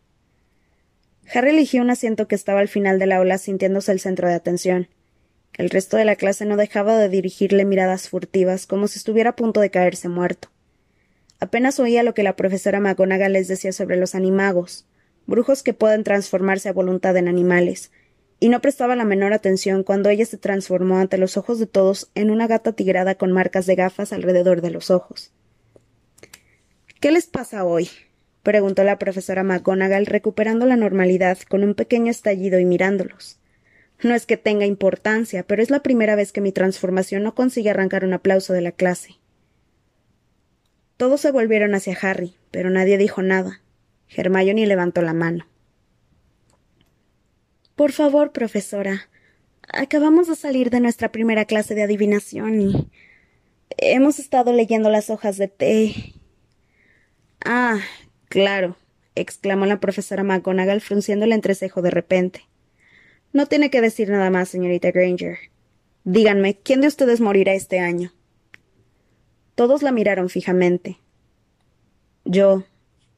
[1.33, 4.89] Harry eligió un asiento que estaba al final del aula sintiéndose el centro de atención.
[5.55, 9.37] El resto de la clase no dejaba de dirigirle miradas furtivas como si estuviera a
[9.37, 10.49] punto de caerse muerto.
[11.41, 14.87] Apenas oía lo que la profesora McGonagall les decía sobre los animagos,
[15.27, 17.91] brujos que pueden transformarse a voluntad en animales,
[18.41, 22.11] y no prestaba la menor atención cuando ella se transformó ante los ojos de todos
[22.15, 25.34] en una gata tigrada con marcas de gafas alrededor de los ojos.
[27.05, 27.91] ¿Qué les pasa hoy?
[28.43, 33.39] preguntó la profesora McGonagall, recuperando la normalidad con un pequeño estallido y mirándolos.
[34.03, 37.69] No es que tenga importancia, pero es la primera vez que mi transformación no consigue
[37.69, 39.17] arrancar un aplauso de la clase.
[40.97, 43.61] Todos se volvieron hacia Harry, pero nadie dijo nada.
[44.09, 45.47] Hermione levantó la mano.
[47.77, 49.11] Por favor, profesora.
[49.69, 52.91] Acabamos de salir de nuestra primera clase de adivinación y
[53.77, 56.15] hemos estado leyendo las hojas de té.
[57.45, 57.79] Ah,
[58.29, 58.77] claro,
[59.15, 62.49] exclamó la profesora McGonagall frunciendo el entrecejo de repente.
[63.35, 65.39] No tiene que decir nada más, señorita Granger.
[66.05, 68.13] Díganme, ¿quién de ustedes morirá este año?
[69.55, 70.99] Todos la miraron fijamente.
[72.25, 72.65] Yo,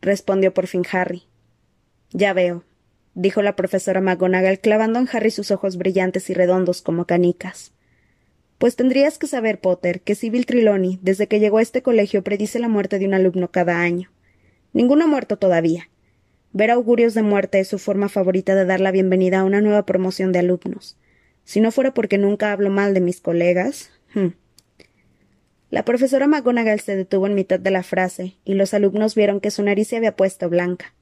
[0.00, 1.22] respondió por fin Harry.
[2.10, 2.64] Ya veo,
[3.14, 7.72] dijo la profesora McGonagall clavando en Harry sus ojos brillantes y redondos como canicas.
[8.58, 12.58] Pues tendrías que saber, Potter, que Sibyl Triloni, desde que llegó a este colegio, predice
[12.58, 14.10] la muerte de un alumno cada año.
[14.76, 15.88] Ninguno ha muerto todavía.
[16.52, 19.86] Ver augurios de muerte es su forma favorita de dar la bienvenida a una nueva
[19.86, 20.98] promoción de alumnos.
[21.44, 23.90] Si no fuera porque nunca hablo mal de mis colegas.
[24.12, 24.34] Hmm,
[25.70, 29.50] la profesora McGonagall se detuvo en mitad de la frase, y los alumnos vieron que
[29.50, 30.92] su nariz se había puesto blanca.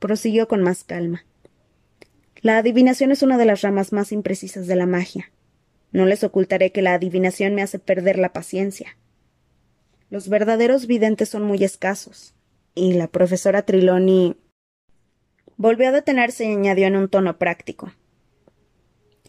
[0.00, 1.24] Prosiguió con más calma.
[2.40, 5.30] La adivinación es una de las ramas más imprecisas de la magia.
[5.92, 8.96] No les ocultaré que la adivinación me hace perder la paciencia.
[10.10, 12.34] Los verdaderos videntes son muy escasos,
[12.78, 14.36] y la profesora Triloni
[15.56, 17.92] volvió a detenerse y añadió en un tono práctico.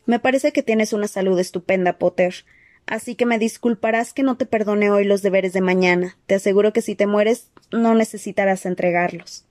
[0.05, 2.45] Me parece que tienes una salud estupenda, Potter,
[2.85, 6.17] así que me disculparás que no te perdone hoy los deberes de mañana.
[6.27, 9.45] Te aseguro que si te mueres no necesitarás entregarlos.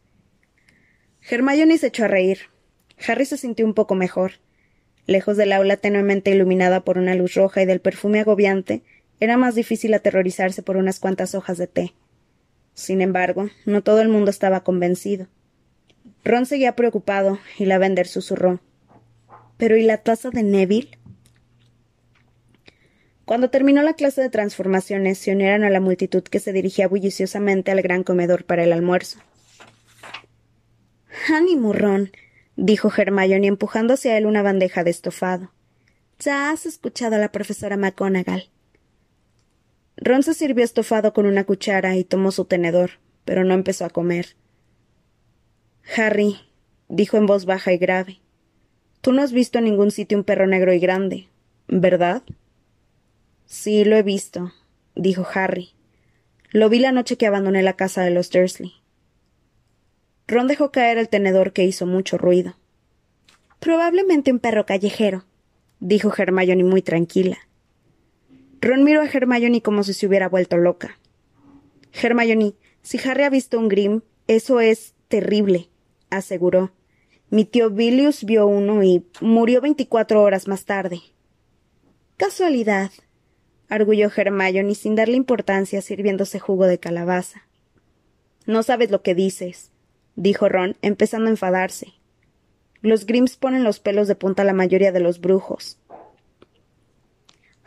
[1.29, 2.39] Hermione se echó a reír.
[3.07, 4.33] Harry se sintió un poco mejor.
[5.07, 8.83] Lejos del aula tenuemente iluminada por una luz roja y del perfume agobiante,
[9.21, 11.95] era más difícil aterrorizarse por unas cuantas hojas de té.
[12.79, 15.27] Sin embargo, no todo el mundo estaba convencido.
[16.25, 18.61] Ron seguía preocupado y la vender susurró.
[19.57, 20.97] ¿Pero y la taza de Neville?
[23.25, 27.73] Cuando terminó la clase de transformaciones, se unieron a la multitud que se dirigía bulliciosamente
[27.73, 29.19] al gran comedor para el almuerzo.
[31.35, 32.13] Ánimo, Ron,
[32.55, 35.51] dijo Hermione empujando hacia él una bandeja de estofado.
[36.21, 38.51] Ya has escuchado a la profesora McGonagall.
[40.01, 42.93] Ron se sirvió estofado con una cuchara y tomó su tenedor,
[43.25, 44.37] pero no empezó a comer.
[45.97, 46.37] Harry,
[46.89, 48.21] dijo en voz baja y grave,
[49.01, 51.29] tú no has visto en ningún sitio un perro negro y grande,
[51.67, 52.23] ¿verdad?
[53.47, 54.53] Sí, lo he visto,
[54.95, 55.71] dijo Harry.
[56.51, 58.75] Lo vi la noche que abandoné la casa de los Dursley.
[60.29, 62.57] Ron dejó caer el tenedor que hizo mucho ruido.
[63.59, 65.25] Probablemente un perro callejero,
[65.81, 67.39] dijo Hermione muy tranquila.
[68.61, 70.99] Ron miró a Hermione como si se hubiera vuelto loca.
[71.93, 75.69] Hermione, si Harry ha visto un Grim, eso es terrible,
[76.11, 76.73] aseguró.
[77.31, 81.01] Mi tío Bilius vio uno y murió veinticuatro horas más tarde.
[82.17, 82.91] Casualidad,
[83.69, 87.43] arguyó Hermione sin darle importancia sirviéndose jugo de calabaza.
[88.47, 89.71] No sabes lo que dices,
[90.17, 91.93] dijo Ron, empezando a enfadarse.
[92.81, 95.79] Los Grimms ponen los pelos de punta a la mayoría de los brujos.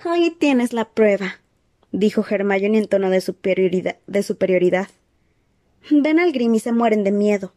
[0.04, 1.42] Ahí tienes la prueba,
[1.92, 4.88] dijo Hermione en tono de superioridad.
[5.92, 7.54] Ven al Grim y se mueren de miedo.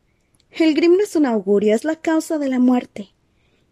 [0.50, 3.08] El Grim no es un augurio, es la causa de la muerte.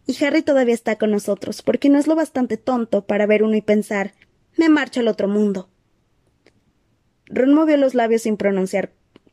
[0.07, 3.57] Y Harry todavía está con nosotros, porque no es lo bastante tonto para ver uno
[3.57, 4.15] y pensar
[4.57, 5.69] me marcho al otro mundo.
[7.27, 8.93] Ron movió los labios sin pronunciar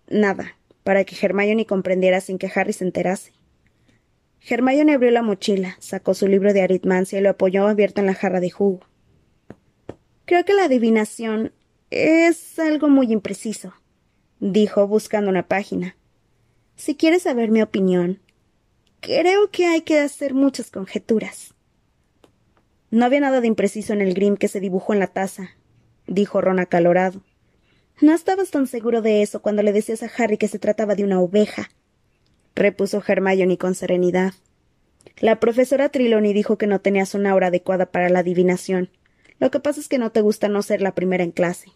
[0.09, 3.31] nada, para que Hermione comprendiera sin que Harry se enterase.
[4.41, 8.13] Hermione abrió la mochila, sacó su libro de aritmancia y lo apoyó abierto en la
[8.13, 8.88] jarra de jugo.
[10.29, 11.53] Creo que la adivinación
[11.89, 13.73] es algo muy impreciso,
[14.39, 15.95] dijo buscando una página.
[16.75, 18.19] Si quieres saber mi opinión,
[18.99, 21.55] creo que hay que hacer muchas conjeturas.
[22.91, 25.49] No había nada de impreciso en el grim que se dibujó en la taza,
[26.05, 27.23] dijo Ron acalorado.
[27.99, 31.05] No estabas tan seguro de eso cuando le decías a Harry que se trataba de
[31.05, 31.71] una oveja,
[32.53, 34.35] repuso Hermione con serenidad.
[35.17, 38.91] La profesora Triloni dijo que no tenías una hora adecuada para la adivinación.
[39.39, 41.71] Lo que pasa es que no te gusta no ser la primera en clase.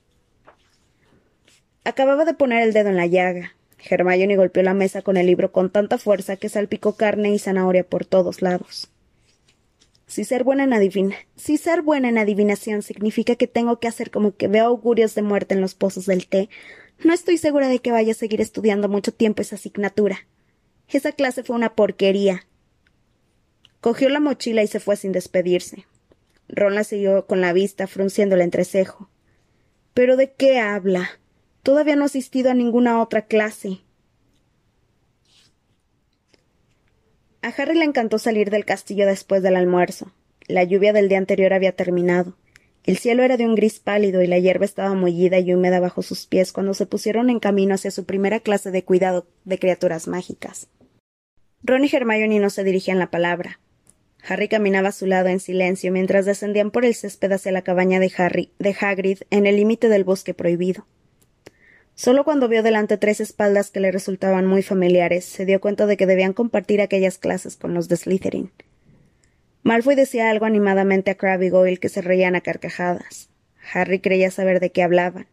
[1.86, 3.56] Acababa de poner el dedo en la llaga.
[3.90, 7.84] Hermione golpeó la mesa con el libro con tanta fuerza que salpicó carne y zanahoria
[7.84, 8.90] por todos lados.
[10.08, 14.36] Si ser buena en si ser buena en adivinación significa que tengo que hacer como
[14.36, 16.50] que veo augurios de muerte en los pozos del té,
[17.04, 20.28] no estoy segura de que vaya a seguir estudiando mucho tiempo esa asignatura.
[20.88, 22.46] Esa clase fue una porquería.
[23.82, 25.86] Cogió la mochila y se fue sin despedirse.
[26.48, 29.10] Ron la siguió con la vista, frunciendo el entrecejo.
[29.94, 31.20] ¿Pero de qué habla?
[31.62, 33.80] Todavía no ha asistido a ninguna otra clase.
[37.42, 40.14] A Harry le encantó salir del castillo después del almuerzo.
[40.48, 42.38] La lluvia del día anterior había terminado.
[42.84, 46.02] El cielo era de un gris pálido y la hierba estaba mollida y húmeda bajo
[46.02, 50.08] sus pies cuando se pusieron en camino hacia su primera clase de cuidado de criaturas
[50.08, 50.68] mágicas.
[51.64, 53.60] Ron y Hermione no se dirigían la palabra.
[54.28, 58.00] Harry caminaba a su lado en silencio mientras descendían por el césped hacia la cabaña
[58.00, 60.88] de Harry, de Hagrid, en el límite del bosque prohibido.
[61.96, 65.98] Solo cuando vio delante tres espaldas que le resultaban muy familiares, se dio cuenta de
[65.98, 68.52] que debían compartir aquellas clases con los de Slytherin.
[69.62, 73.30] Malfoy decía algo animadamente a Crabbe y Goyle que se reían a carcajadas.
[73.74, 75.28] Harry creía saber de qué hablaban.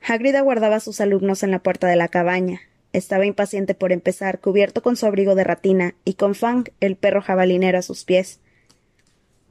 [0.00, 2.60] Hagrid aguardaba a sus alumnos en la puerta de la cabaña.
[2.92, 7.20] Estaba impaciente por empezar, cubierto con su abrigo de ratina y con Fang, el perro
[7.20, 8.40] jabalinero, a sus pies.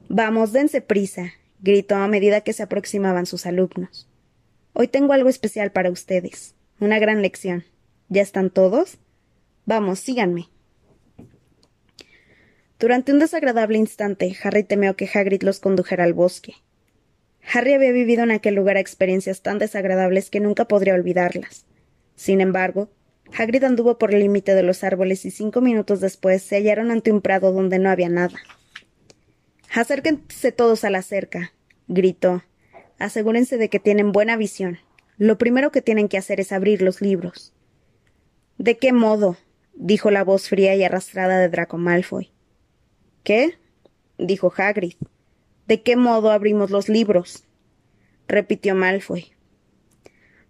[0.08, 4.08] Vamos, dense prisa, gritó a medida que se aproximaban sus alumnos.
[4.72, 6.54] Hoy tengo algo especial para ustedes.
[6.80, 7.64] Una gran lección.
[8.08, 8.98] ¿Ya están todos?
[9.64, 10.48] Vamos, síganme.
[12.78, 16.54] Durante un desagradable instante, Harry temió que Hagrid los condujera al bosque.
[17.52, 21.64] Harry había vivido en aquel lugar experiencias tan desagradables que nunca podría olvidarlas.
[22.16, 22.90] Sin embargo,
[23.36, 27.12] Hagrid anduvo por el límite de los árboles y cinco minutos después se hallaron ante
[27.12, 28.38] un prado donde no había nada.
[29.74, 31.52] Acérquense todos a la cerca,
[31.88, 32.42] gritó,
[32.98, 34.78] Asegúrense de que tienen buena visión.
[35.18, 37.52] Lo primero que tienen que hacer es abrir los libros.
[38.58, 39.36] ¿De qué modo?
[39.74, 42.32] dijo la voz fría y arrastrada de Draco Malfoy.
[43.22, 43.58] ¿Qué?
[44.18, 44.94] dijo Hagrid.
[45.66, 47.44] ¿De qué modo abrimos los libros?
[48.28, 49.35] repitió Malfoy.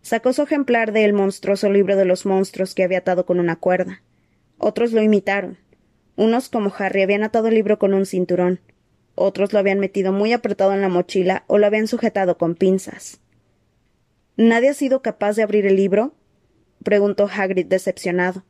[0.06, 4.02] Sacó su ejemplar del monstruoso libro de los monstruos que había atado con una cuerda.
[4.56, 5.58] Otros lo imitaron.
[6.14, 8.60] Unos, como Harry, habían atado el libro con un cinturón,
[9.16, 13.18] otros lo habían metido muy apretado en la mochila o lo habían sujetado con pinzas.
[14.36, 16.14] ¿Nadie ha sido capaz de abrir el libro?
[16.84, 18.44] preguntó Hagrid decepcionado.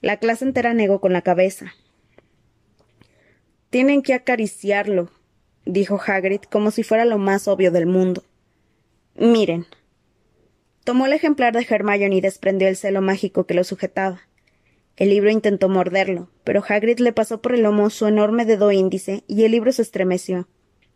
[0.00, 1.74] La clase entera negó con la cabeza.
[3.68, 5.10] Tienen que acariciarlo,
[5.66, 8.24] dijo Hagrid como si fuera lo más obvio del mundo.
[9.16, 9.66] Miren.
[10.84, 14.22] Tomó el ejemplar de Hermione y desprendió el celo mágico que lo sujetaba.
[14.96, 19.22] El libro intentó morderlo, pero Hagrid le pasó por el lomo su enorme dedo índice
[19.26, 20.48] y el libro se estremeció.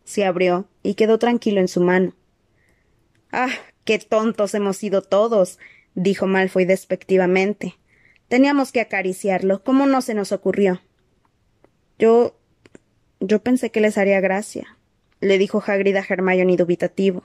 [0.03, 2.13] Se abrió y quedó tranquilo en su mano.
[3.31, 3.49] Ah,
[3.85, 5.57] qué tontos hemos sido todos,
[5.95, 7.75] dijo Malfoy despectivamente.
[8.27, 9.63] Teníamos que acariciarlo.
[9.63, 10.81] ¿Cómo no se nos ocurrió?
[11.97, 12.37] Yo.
[13.19, 14.77] yo pensé que les haría gracia,
[15.21, 17.23] le dijo Hagrid a Hermione dubitativo.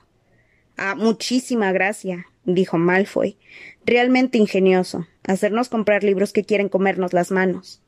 [0.75, 3.37] Ah, muchísima gracia, dijo Malfoy.
[3.85, 5.07] Realmente ingenioso.
[5.23, 7.81] Hacernos comprar libros que quieren comernos las manos.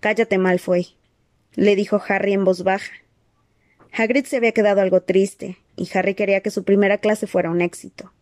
[0.00, 0.96] Cállate, Malfoy,
[1.54, 2.92] le dijo Harry en voz baja.
[3.92, 7.60] Hagrid se había quedado algo triste, y Harry quería que su primera clase fuera un
[7.60, 8.12] éxito.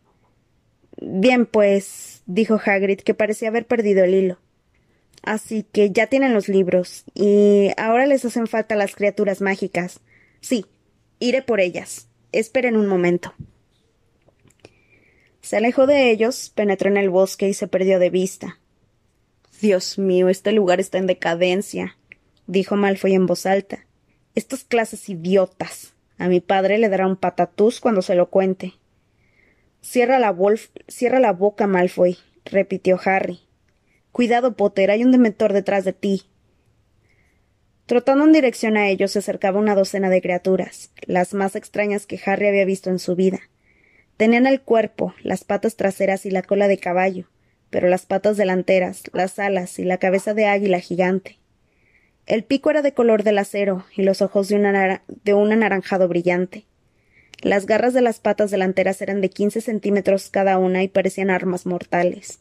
[1.00, 4.38] Bien, pues, dijo Hagrid, que parecía haber perdido el hilo.
[5.22, 10.00] Así que ya tienen los libros, y ahora les hacen falta las criaturas mágicas.
[10.40, 10.66] Sí,
[11.20, 12.08] iré por ellas.
[12.32, 13.34] Esperen un momento.
[15.42, 18.58] Se alejó de ellos, penetró en el bosque y se perdió de vista.
[19.60, 21.96] Dios mío, este lugar está en decadencia,
[22.46, 23.84] dijo Malfoy en voz alta.
[24.34, 25.94] Estas clases idiotas.
[26.16, 28.74] A mi padre le dará un patatús cuando se lo cuente.
[29.80, 33.40] Cierra la, Wolf, cierra la boca, Malfoy, repitió Harry.
[34.12, 36.22] Cuidado, Potter, hay un dementor detrás de ti.
[37.86, 42.20] Trotando en dirección a ellos se acercaba una docena de criaturas, las más extrañas que
[42.24, 43.40] Harry había visto en su vida.
[44.22, 47.26] Tenían el cuerpo, las patas traseras y la cola de caballo,
[47.70, 51.40] pero las patas delanteras, las alas y la cabeza de águila gigante.
[52.26, 56.66] El pico era de color del acero y los ojos de, de un anaranjado brillante.
[57.40, 61.66] Las garras de las patas delanteras eran de quince centímetros cada una y parecían armas
[61.66, 62.38] mortales.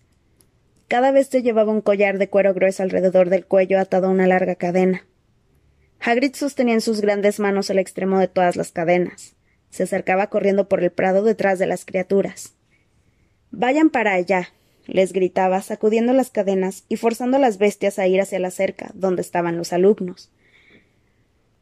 [0.88, 4.54] Cada se llevaba un collar de cuero grueso alrededor del cuello atado a una larga
[4.54, 5.08] cadena.
[6.00, 9.36] Hagrid sostenía en sus grandes manos el extremo de todas las cadenas.
[9.72, 12.54] Se acercaba corriendo por el prado detrás de las criaturas.
[13.50, 14.50] Vayan para allá,
[14.86, 18.92] les gritaba, sacudiendo las cadenas y forzando a las bestias a ir hacia la cerca,
[18.94, 20.30] donde estaban los alumnos.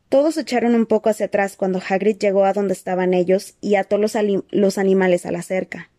[0.09, 3.99] Todos echaron un poco hacia atrás cuando Hagrid llegó a donde estaban ellos y ató
[3.99, 4.17] los,
[4.49, 5.91] los animales a la cerca.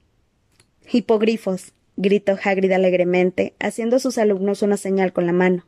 [0.92, 5.64] Hipogrifos, gritó Hagrid alegremente, haciendo a sus alumnos una señal con la mano.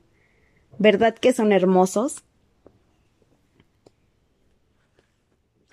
[0.79, 2.25] ¿Verdad que son hermosos?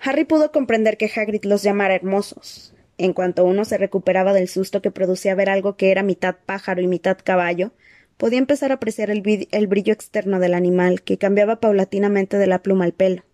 [0.02, 2.74] Harry pudo comprender que Hagrid los llamara hermosos.
[2.96, 6.80] En cuanto uno se recuperaba del susto que producía ver algo que era mitad pájaro
[6.80, 7.72] y mitad caballo,
[8.16, 9.20] podía empezar a apreciar el,
[9.66, 13.24] brillo externo del animal, que cambiaba paulatinamente de la pluma al pelo.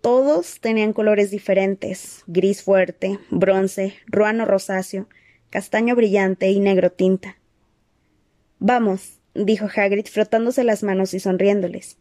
[0.00, 5.08] Todos tenían colores diferentes gris fuerte, bronce, ruano rosáceo,
[5.50, 7.36] castaño brillante y negro tinta.
[8.58, 11.98] Vamos, dijo Hagrid frotándose las manos y sonriéndoles.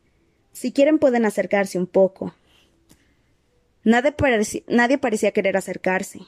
[0.52, 2.34] Si quieren pueden acercarse un poco.
[3.84, 6.20] Nadie, parecía querer acercarse.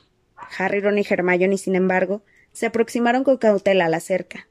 [0.57, 4.47] Harry, Ron y Hermione, sin embargo, se aproximaron con cautela a la cerca.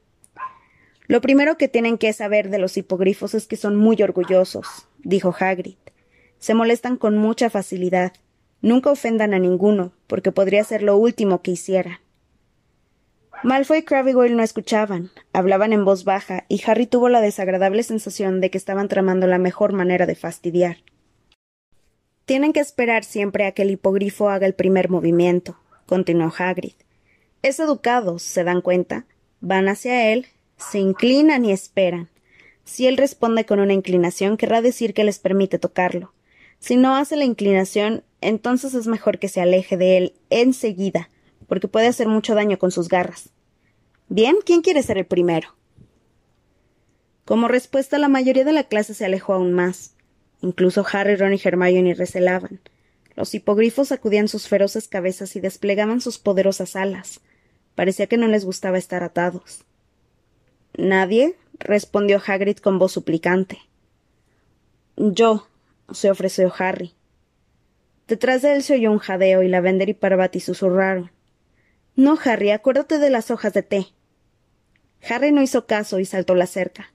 [1.06, 5.34] Lo primero que tienen que saber de los hipogrifos es que son muy orgullosos, dijo
[5.38, 5.76] Hagrid.
[6.38, 8.12] Se molestan con mucha facilidad.
[8.60, 11.98] Nunca ofendan a ninguno, porque podría ser lo último que hicieran.
[13.42, 18.40] Malfoy y Crabbe no escuchaban, hablaban en voz baja, y Harry tuvo la desagradable sensación
[18.40, 20.76] de que estaban tramando la mejor manera de fastidiar.
[22.32, 26.72] Tienen que esperar siempre a que el hipogrifo haga el primer movimiento, continuó Hagrid.
[27.42, 29.04] Es educado, ¿se dan cuenta?
[29.42, 32.08] Van hacia él, se inclinan y esperan.
[32.64, 36.14] Si él responde con una inclinación, querrá decir que les permite tocarlo.
[36.58, 41.10] Si no hace la inclinación, entonces es mejor que se aleje de él enseguida,
[41.48, 43.28] porque puede hacer mucho daño con sus garras.
[44.08, 45.54] Bien, ¿quién quiere ser el primero?
[47.26, 49.96] Como respuesta, la mayoría de la clase se alejó aún más.
[50.42, 52.60] Incluso Harry, Ron y Hermione recelaban.
[53.14, 57.20] Los hipogrifos sacudían sus feroces cabezas y desplegaban sus poderosas alas.
[57.74, 59.64] Parecía que no les gustaba estar atados.
[60.76, 63.58] Nadie, respondió Hagrid con voz suplicante.
[64.96, 65.46] Yo,
[65.92, 66.92] se ofreció Harry.
[68.08, 71.10] Detrás de él se oyó un jadeo y Lavender y Parvati susurraron.
[71.94, 73.86] No, Harry, acuérdate de las hojas de té.
[75.08, 76.92] Harry no hizo caso y saltó la cerca.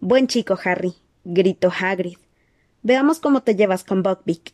[0.00, 2.16] Buen chico, Harry, gritó Hagrid.
[2.82, 4.52] Veamos cómo te llevas con Buckbeak.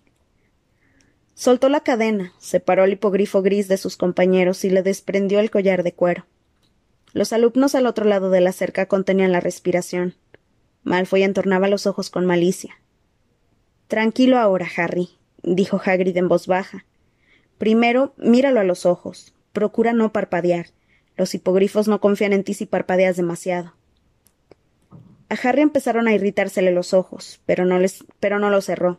[1.34, 5.82] Soltó la cadena, separó el hipogrifo gris de sus compañeros y le desprendió el collar
[5.82, 6.26] de cuero.
[7.14, 10.14] Los alumnos al otro lado de la cerca contenían la respiración.
[10.82, 12.78] Malfoy entornaba los ojos con malicia.
[13.86, 15.08] Tranquilo ahora, Harry,
[15.42, 16.84] dijo Hagrid en voz baja.
[17.56, 19.32] Primero, míralo a los ojos.
[19.52, 20.66] Procura no parpadear.
[21.16, 23.77] Los hipogrifos no confían en ti si parpadeas demasiado.
[25.28, 28.98] A Harry empezaron a irritársele los ojos, pero no, les, pero no lo cerró.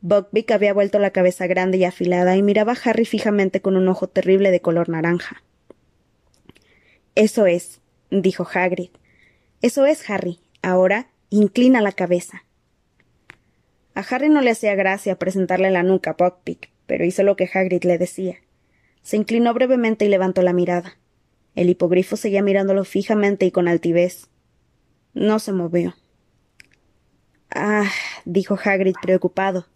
[0.00, 3.86] Buckbeak había vuelto la cabeza grande y afilada y miraba a Harry fijamente con un
[3.88, 5.42] ojo terrible de color naranja.
[7.14, 8.90] Eso es, dijo Hagrid.
[9.60, 10.40] Eso es, Harry.
[10.62, 12.44] Ahora inclina la cabeza.
[13.94, 17.48] A Harry no le hacía gracia presentarle la nuca a Buckbeak, pero hizo lo que
[17.52, 18.38] Hagrid le decía.
[19.02, 20.96] Se inclinó brevemente y levantó la mirada.
[21.54, 24.28] El hipogrifo seguía mirándolo fijamente y con altivez.
[25.14, 25.94] No se movió.
[27.50, 27.90] Ah,
[28.24, 29.66] dijo Hagrid preocupado.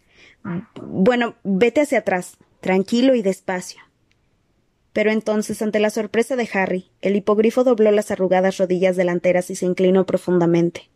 [0.81, 3.81] Bueno, vete hacia atrás, tranquilo y despacio.
[4.93, 9.55] Pero entonces, ante la sorpresa de Harry, el hipogrifo dobló las arrugadas rodillas delanteras y
[9.55, 10.89] se inclinó profundamente.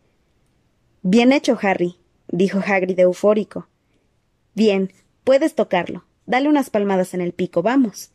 [1.03, 3.67] Bien hecho, Harry, dijo Hagrid eufórico.
[4.55, 4.91] Bien,
[5.23, 6.05] puedes tocarlo.
[6.25, 8.10] Dale unas palmadas en el pico, vamos.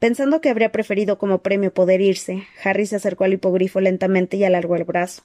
[0.00, 4.42] Pensando que habría preferido como premio poder irse, Harry se acercó al hipogrifo lentamente y
[4.42, 5.22] alargó el brazo.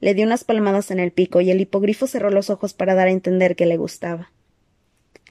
[0.00, 3.06] Le dio unas palmadas en el pico y el hipogrifo cerró los ojos para dar
[3.06, 4.32] a entender que le gustaba.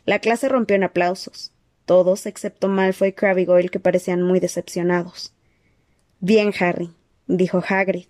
[0.06, 1.52] La clase rompió en aplausos
[1.88, 5.34] todos excepto Malfoy y Crabbe Goyle, que parecían muy decepcionados.
[6.20, 6.92] Bien, Harry,
[7.28, 8.08] dijo Hagrid.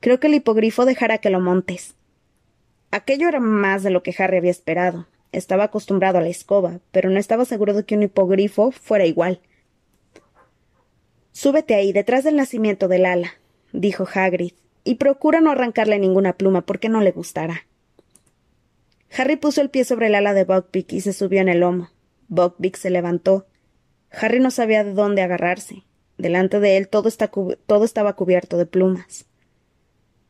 [0.00, 1.96] Creo que el hipogrifo dejará que lo montes.
[2.90, 5.06] Aquello era más de lo que Harry había esperado.
[5.32, 9.42] Estaba acostumbrado a la escoba, pero no estaba seguro de que un hipogrifo fuera igual.
[11.32, 13.34] Súbete ahí, detrás del nacimiento del ala,
[13.72, 14.52] dijo Hagrid,
[14.84, 17.66] y procura no arrancarle ninguna pluma porque no le gustará.
[19.16, 21.90] Harry puso el pie sobre el ala de Buckbeak y se subió en el lomo.
[22.28, 23.46] Buckbeak se levantó.
[24.10, 25.84] Harry no sabía de dónde agarrarse.
[26.16, 29.26] Delante de él todo, estaba cubierto de plumas.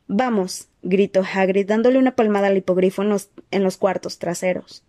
[0.06, 4.82] Vamos, gritó Hagrid dándole una palmada al hipogrifo en los, en los cuartos traseros.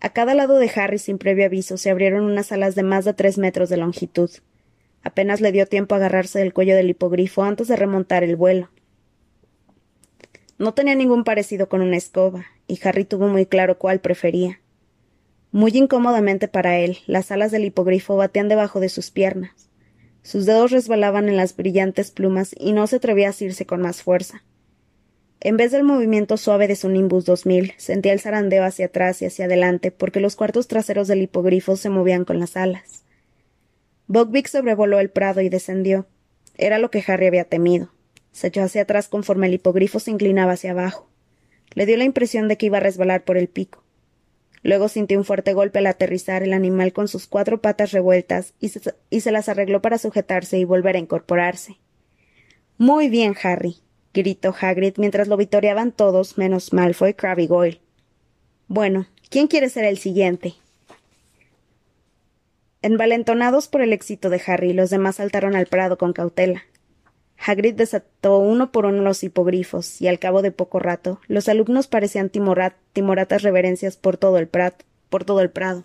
[0.00, 3.14] A cada lado de Harry, sin previo aviso, se abrieron unas alas de más de
[3.14, 4.30] tres metros de longitud.
[5.04, 8.70] Apenas le dio tiempo a agarrarse del cuello del hipogrifo antes de remontar el vuelo.
[10.58, 14.60] No tenía ningún parecido con una escoba, y Harry tuvo muy claro cuál prefería.
[15.52, 19.68] Muy incómodamente para él, las alas del hipogrifo batían debajo de sus piernas.
[20.22, 24.02] Sus dedos resbalaban en las brillantes plumas y no se atrevía a asirse con más
[24.02, 24.42] fuerza.
[25.40, 29.26] En vez del movimiento suave de su Nimbus 2000, sentía el zarandeo hacia atrás y
[29.26, 33.03] hacia adelante porque los cuartos traseros del hipogrifo se movían con las alas.
[34.06, 36.06] Buckbeak sobrevoló el prado y descendió.
[36.56, 37.90] Era lo que Harry había temido.
[38.32, 41.08] Se echó hacia atrás conforme el hipogrifo se inclinaba hacia abajo.
[41.74, 43.84] Le dio la impresión de que iba a resbalar por el pico.
[44.62, 48.70] Luego sintió un fuerte golpe al aterrizar el animal con sus cuatro patas revueltas y
[48.70, 51.76] se, las arregló para sujetarse y volver a incorporarse.
[52.78, 53.76] Muy bien, Harry,
[54.14, 57.80] gritó Hagrid mientras lo vitoreaban todos menos Malfoy, Crabbe y Goyle.
[58.66, 60.54] Bueno, ¿quién quiere ser el siguiente?
[62.84, 66.64] Envalentonados por el éxito de Harry, los demás saltaron al prado con cautela.
[67.38, 71.86] Hagrid desató uno por uno los hipogrifos, y al cabo de poco rato, los alumnos
[71.86, 74.50] parecían timoratas reverencias por todo el
[75.08, 75.84] por todo el prado.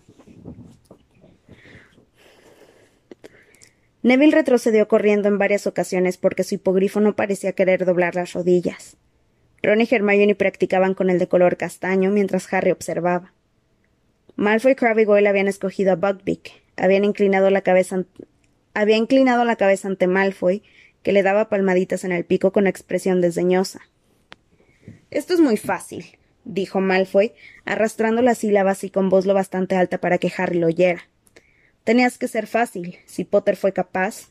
[4.03, 8.97] Neville retrocedió corriendo en varias ocasiones porque su hipogrifo no parecía querer doblar las rodillas.
[9.63, 13.31] Ron y Hermione practicaban con el de color castaño mientras Harry observaba.
[14.35, 18.05] Malfoy, Crabbe y Goyle habían escogido a Buckbeak, habían inclinado la cabeza,
[18.73, 20.63] había inclinado la cabeza ante Malfoy,
[21.03, 23.81] que le daba palmaditas en el pico con expresión desdeñosa.
[25.11, 27.33] Esto es muy fácil, dijo Malfoy,
[27.65, 31.03] arrastrando las sílabas y con voz lo bastante alta para que Harry lo oyera.
[31.83, 32.99] Tenías que ser fácil.
[33.05, 34.29] Si Potter fue capaz,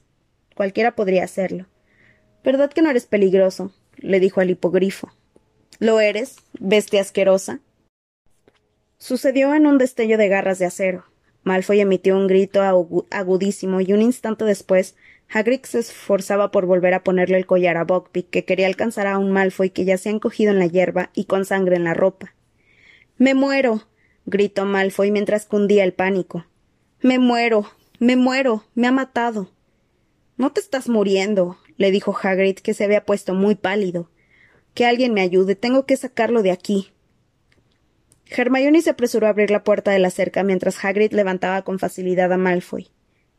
[0.55, 1.67] cualquiera podría hacerlo.
[2.45, 3.73] ¿Verdad que no eres peligroso?
[3.97, 5.11] le dijo al hipogrifo.
[5.81, 7.61] ¿Lo eres, bestia asquerosa?
[8.99, 11.05] Sucedió en un destello de garras de acero.
[11.49, 12.61] Malfoy emitió un grito
[13.11, 14.97] agudísimo y un instante después
[15.31, 19.17] Hagrid se esforzaba por volver a ponerle el collar a Buckbeak, que quería alcanzar a
[19.17, 21.95] un Malfoy que ya se ha encogido en la hierba y con sangre en la
[21.95, 22.35] ropa.
[23.17, 23.85] ¡Me muero!
[24.27, 26.45] gritó Malfoy mientras cundía el pánico.
[27.01, 27.65] Me muero,
[27.99, 29.51] me muero, me ha matado.
[30.37, 34.11] No te estás muriendo, le dijo Hagrid, que se había puesto muy pálido.
[34.75, 36.93] Que alguien me ayude, tengo que sacarlo de aquí.
[38.31, 42.33] Hermione se apresuró a abrir la puerta de la cerca mientras Hagrid levantaba con facilidad
[42.33, 42.89] a Malfoy.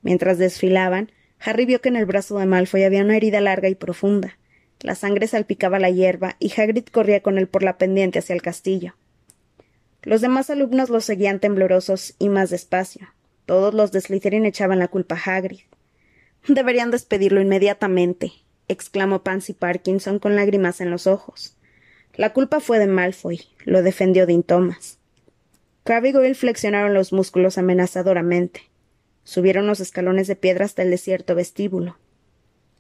[0.02, 3.76] Mientras desfilaban, Harry vio que en el brazo de Malfoy había una herida larga y
[3.76, 4.38] profunda.
[4.82, 8.42] La sangre salpicaba la hierba y Hagrid corría con él por la pendiente hacia el
[8.42, 8.96] castillo.
[10.02, 13.10] Los demás alumnos lo seguían temblorosos y más despacio.
[13.46, 15.60] Todos los de Slytherin echaban la culpa a Hagrid.
[16.48, 18.32] Deberían despedirlo inmediatamente,
[18.70, 21.58] exclamó Pansy Parkinson con lágrimas en los ojos.
[22.16, 24.98] La culpa fue de Malfoy, lo defendió Dean Thomas.
[25.84, 28.62] Crabbe y Goyle flexionaron los músculos amenazadoramente.
[29.24, 31.98] Subieron los escalones de piedra hasta el desierto vestíbulo.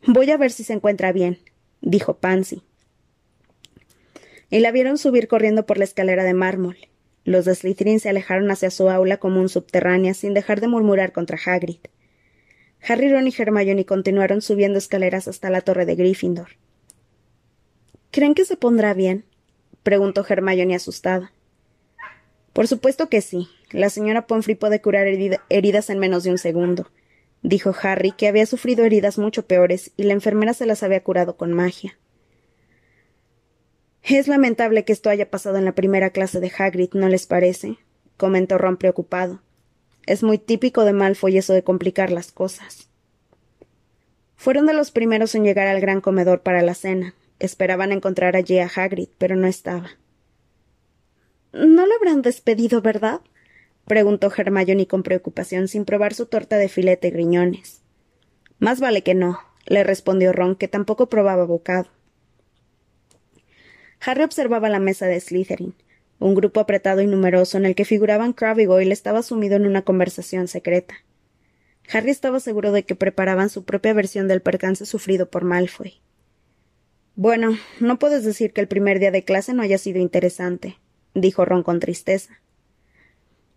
[0.05, 1.39] Voy a ver si se encuentra bien,
[1.81, 2.63] dijo Pansy.
[4.49, 6.77] Y la vieron subir corriendo por la escalera de mármol.
[7.23, 11.11] Los de Slytherin se alejaron hacia su aula como un subterránea sin dejar de murmurar
[11.11, 11.79] contra Hagrid.
[12.87, 16.49] Harry, Ron y Hermione continuaron subiendo escaleras hasta la torre de Gryffindor.
[18.11, 19.25] ¿Creen que se pondrá bien?
[19.83, 21.31] preguntó Hermione asustada.
[22.53, 23.47] Por supuesto que sí.
[23.71, 26.89] La señora Pomfrey puede curar heridas en menos de un segundo,
[27.43, 31.37] dijo Harry, que había sufrido heridas mucho peores y la enfermera se las había curado
[31.37, 31.97] con magia.
[34.01, 37.77] Es lamentable que esto haya pasado en la primera clase de Hagrid, ¿no les parece?
[38.17, 39.41] comentó Ron preocupado.
[40.07, 42.89] Es muy típico de Malfoy eso de complicar las cosas.
[44.35, 47.13] Fueron de los primeros en llegar al gran comedor para la cena.
[47.39, 49.91] Esperaban encontrar allí a Hagrid, pero no estaba.
[51.51, 53.21] ¿No lo habrán despedido, verdad?
[53.85, 57.81] preguntó Hermione con preocupación, sin probar su torta de filete y riñones.
[58.59, 61.87] Más vale que no, le respondió Ron, que tampoco probaba bocado.
[64.01, 65.73] Harry observaba la mesa de Slytherin.
[66.19, 69.65] Un grupo apretado y numeroso en el que figuraban Crabbe y Goyle estaba sumido en
[69.65, 70.95] una conversación secreta.
[71.91, 76.01] Harry estaba seguro de que preparaban su propia versión del percance sufrido por Malfoy.
[77.21, 80.77] Bueno, no puedes decir que el primer día de clase no haya sido interesante,
[81.13, 82.39] dijo Ron con tristeza.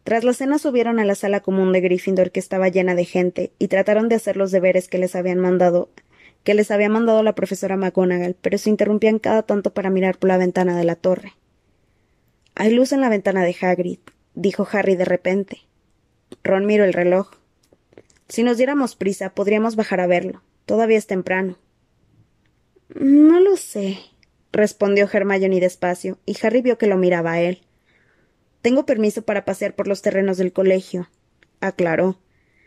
[0.03, 3.53] Tras la cena subieron a la sala común de Gryffindor que estaba llena de gente
[3.61, 5.91] y trataron de hacer los deberes que les habían mandado
[6.43, 10.27] que les había mandado la profesora McGonagall, pero se interrumpían cada tanto para mirar por
[10.27, 11.35] la ventana de la torre.
[12.57, 14.01] Hay luz en la ventana de Hagrid,
[14.35, 15.59] dijo Harry de repente.
[16.43, 17.31] Ron miró el reloj.
[18.27, 20.43] Si nos diéramos prisa, podríamos bajar a verlo.
[20.67, 21.59] Todavía es temprano.
[22.95, 23.99] No lo sé,
[24.53, 27.63] respondió Hermione despacio, y Harry vio que lo miraba a él.
[28.61, 31.09] Tengo permiso para pasear por los terrenos del colegio,
[31.61, 32.19] aclaró.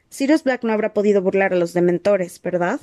[0.09, 2.79] Sirius Black no habrá podido burlar a los dementores, ¿verdad?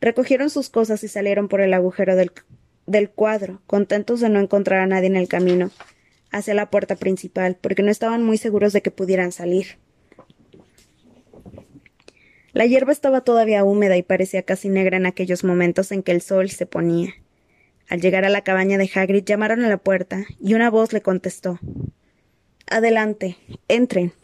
[0.00, 2.30] Recogieron sus cosas y salieron por el agujero del,
[2.86, 5.70] del cuadro, contentos de no encontrar a nadie en el camino
[6.30, 9.78] hacia la puerta principal, porque no estaban muy seguros de que pudieran salir.
[12.56, 16.22] La hierba estaba todavía húmeda y parecía casi negra en aquellos momentos en que el
[16.22, 17.12] sol se ponía.
[17.86, 21.02] Al llegar a la cabaña de Hagrid llamaron a la puerta y una voz le
[21.02, 21.60] contestó
[22.66, 23.36] Adelante,
[23.68, 24.14] entren.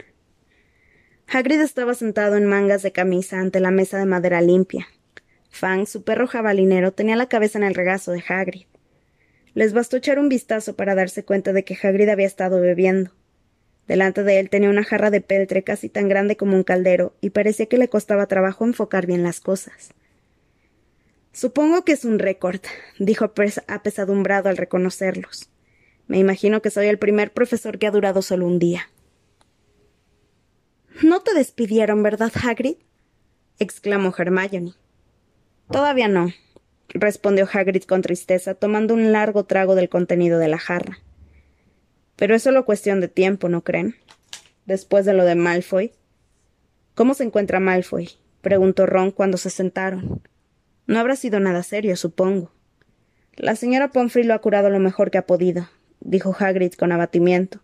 [1.28, 4.87] Hagrid estaba sentado en mangas de camisa ante la mesa de madera limpia.
[5.51, 8.64] Fang, su perro jabalinero, tenía la cabeza en el regazo de Hagrid.
[9.53, 13.11] Les bastó echar un vistazo para darse cuenta de que Hagrid había estado bebiendo.
[13.87, 17.30] Delante de él tenía una jarra de peltre casi tan grande como un caldero, y
[17.30, 19.93] parecía que le costaba trabajo enfocar bien las cosas.
[21.33, 22.61] Supongo que es un récord,
[22.99, 23.33] dijo
[23.66, 25.49] apesadumbrado al reconocerlos.
[26.07, 28.91] Me imagino que soy el primer profesor que ha durado solo un día.
[31.03, 32.76] No te despidieron, ¿verdad, Hagrid?
[33.59, 34.74] exclamó Hermione.
[35.70, 36.33] Todavía no,
[36.89, 40.99] respondió Hagrid con tristeza, tomando un largo trago del contenido de la jarra.
[42.23, 43.97] Pero es solo cuestión de tiempo, ¿no creen?
[44.64, 45.91] Después de lo de Malfoy.
[46.95, 48.11] ¿Cómo se encuentra Malfoy?
[48.43, 50.23] preguntó Ron cuando se sentaron.
[50.87, 52.53] No habrá sido nada serio, supongo.
[53.35, 55.68] La señora Pomfrey lo ha curado lo mejor que ha podido,
[55.99, 57.59] dijo Hagrid con abatimiento.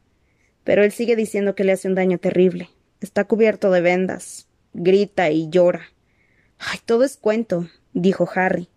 [0.65, 2.69] Pero él sigue diciendo que le hace un daño terrible.
[3.01, 4.49] Está cubierto de vendas.
[4.73, 5.83] Grita y llora.
[6.59, 8.69] Ay, todo es cuento, dijo Harry.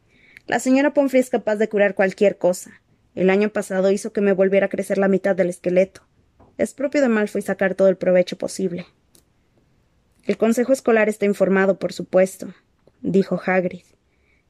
[0.46, 2.81] La señora Pomfrey es capaz de curar cualquier cosa.
[3.16, 6.02] El año pasado hizo que me volviera a crecer la mitad del esqueleto.
[6.58, 8.86] Es propio de Malfoy sacar todo el provecho posible.
[10.24, 12.54] El consejo escolar está informado, por supuesto,
[13.02, 13.84] dijo Hagrid.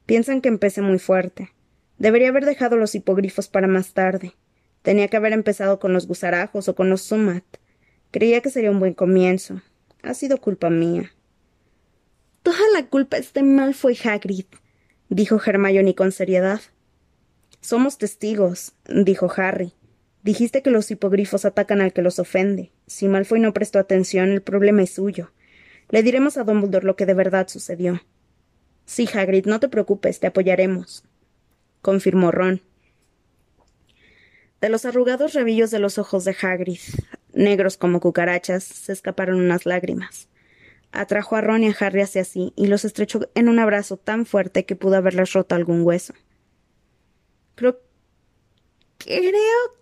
[0.06, 1.52] Piensan que empecé muy fuerte.
[1.98, 4.34] Debería haber dejado los hipogrifos para más tarde.
[4.82, 7.44] Tenía que haber empezado con los gusarajos o con los sumat.
[8.10, 9.62] Creía que sería un buen comienzo.
[10.02, 11.12] Ha sido culpa mía.
[12.42, 14.46] Toda la culpa es de Malfoy Hagrid,
[15.08, 16.60] dijo Hermione con seriedad.
[17.62, 19.72] Somos testigos, dijo Harry.
[20.24, 22.72] Dijiste que los hipogrifos atacan al que los ofende.
[22.88, 25.30] Si Malfoy no prestó atención, el problema es suyo.
[25.88, 28.02] Le diremos a Dumbledore lo que de verdad sucedió.
[28.84, 31.04] Sí, Hagrid, no te preocupes, te apoyaremos,
[31.82, 32.62] confirmó Ron.
[34.60, 36.80] De los arrugados rabillos de los ojos de Hagrid,
[37.32, 40.28] negros como cucarachas, se escaparon unas lágrimas.
[40.90, 44.26] Atrajo a Ron y a Harry hacia sí y los estrechó en un abrazo tan
[44.26, 46.12] fuerte que pudo haberles roto algún hueso.
[47.54, 47.80] Creo.
[48.98, 49.32] Creo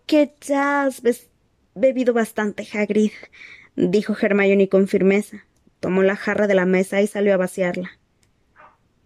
[0.07, 1.03] que ya has
[1.75, 3.13] bebido bastante, Hagrid,
[3.77, 5.45] dijo Hermione con firmeza.
[5.79, 7.91] Tomó la jarra de la mesa y salió a vaciarla.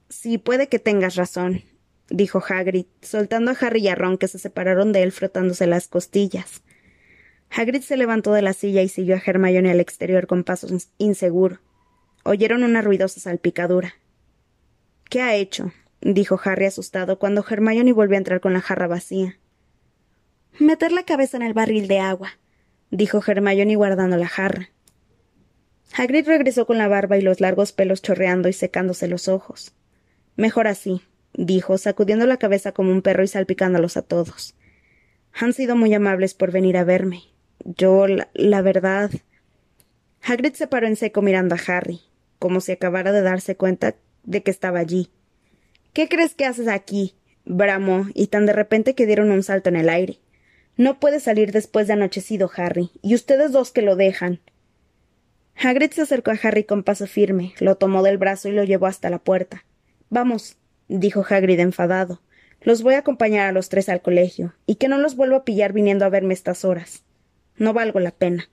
[0.08, 1.62] Sí, puede que tengas razón,
[2.08, 5.88] dijo Hagrid, soltando a Harry y a Ron que se separaron de él frotándose las
[5.88, 6.62] costillas.
[7.50, 10.66] Hagrid se levantó de la silla y siguió a Hermione al exterior con paso
[10.98, 11.60] inseguro.
[12.24, 13.94] Oyeron una ruidosa salpicadura.
[15.08, 15.72] ¿Qué ha hecho?
[16.04, 19.38] Dijo Harry asustado cuando Hermione volvió a entrar con la jarra vacía.
[20.60, 22.38] Meter la cabeza en el barril de agua,
[22.90, 24.70] dijo Hermione guardando la jarra.
[25.96, 29.74] Hagrid regresó con la barba y los largos pelos chorreando y secándose los ojos.
[30.36, 31.02] Mejor así,
[31.32, 34.54] dijo, sacudiendo la cabeza como un perro y salpicándolos a todos.
[35.32, 37.22] Han sido muy amables por venir a verme.
[37.64, 39.10] Yo, la, la verdad.
[40.22, 42.00] Hagrid se paró en seco mirando a Harry
[42.44, 45.10] como si acabara de darse cuenta de que estaba allí.
[45.94, 47.14] ¿Qué crees que haces aquí?
[47.44, 50.18] bramó, y tan de repente que dieron un salto en el aire.
[50.76, 54.40] No puede salir después de anochecido, Harry, y ustedes dos que lo dejan.
[55.54, 58.86] Hagrid se acercó a Harry con paso firme, lo tomó del brazo y lo llevó
[58.86, 59.64] hasta la puerta.
[60.10, 60.56] Vamos,
[60.88, 62.20] dijo Hagrid enfadado.
[62.60, 65.44] Los voy a acompañar a los tres al colegio, y que no los vuelva a
[65.44, 67.04] pillar viniendo a verme estas horas.
[67.56, 68.48] No valgo la pena.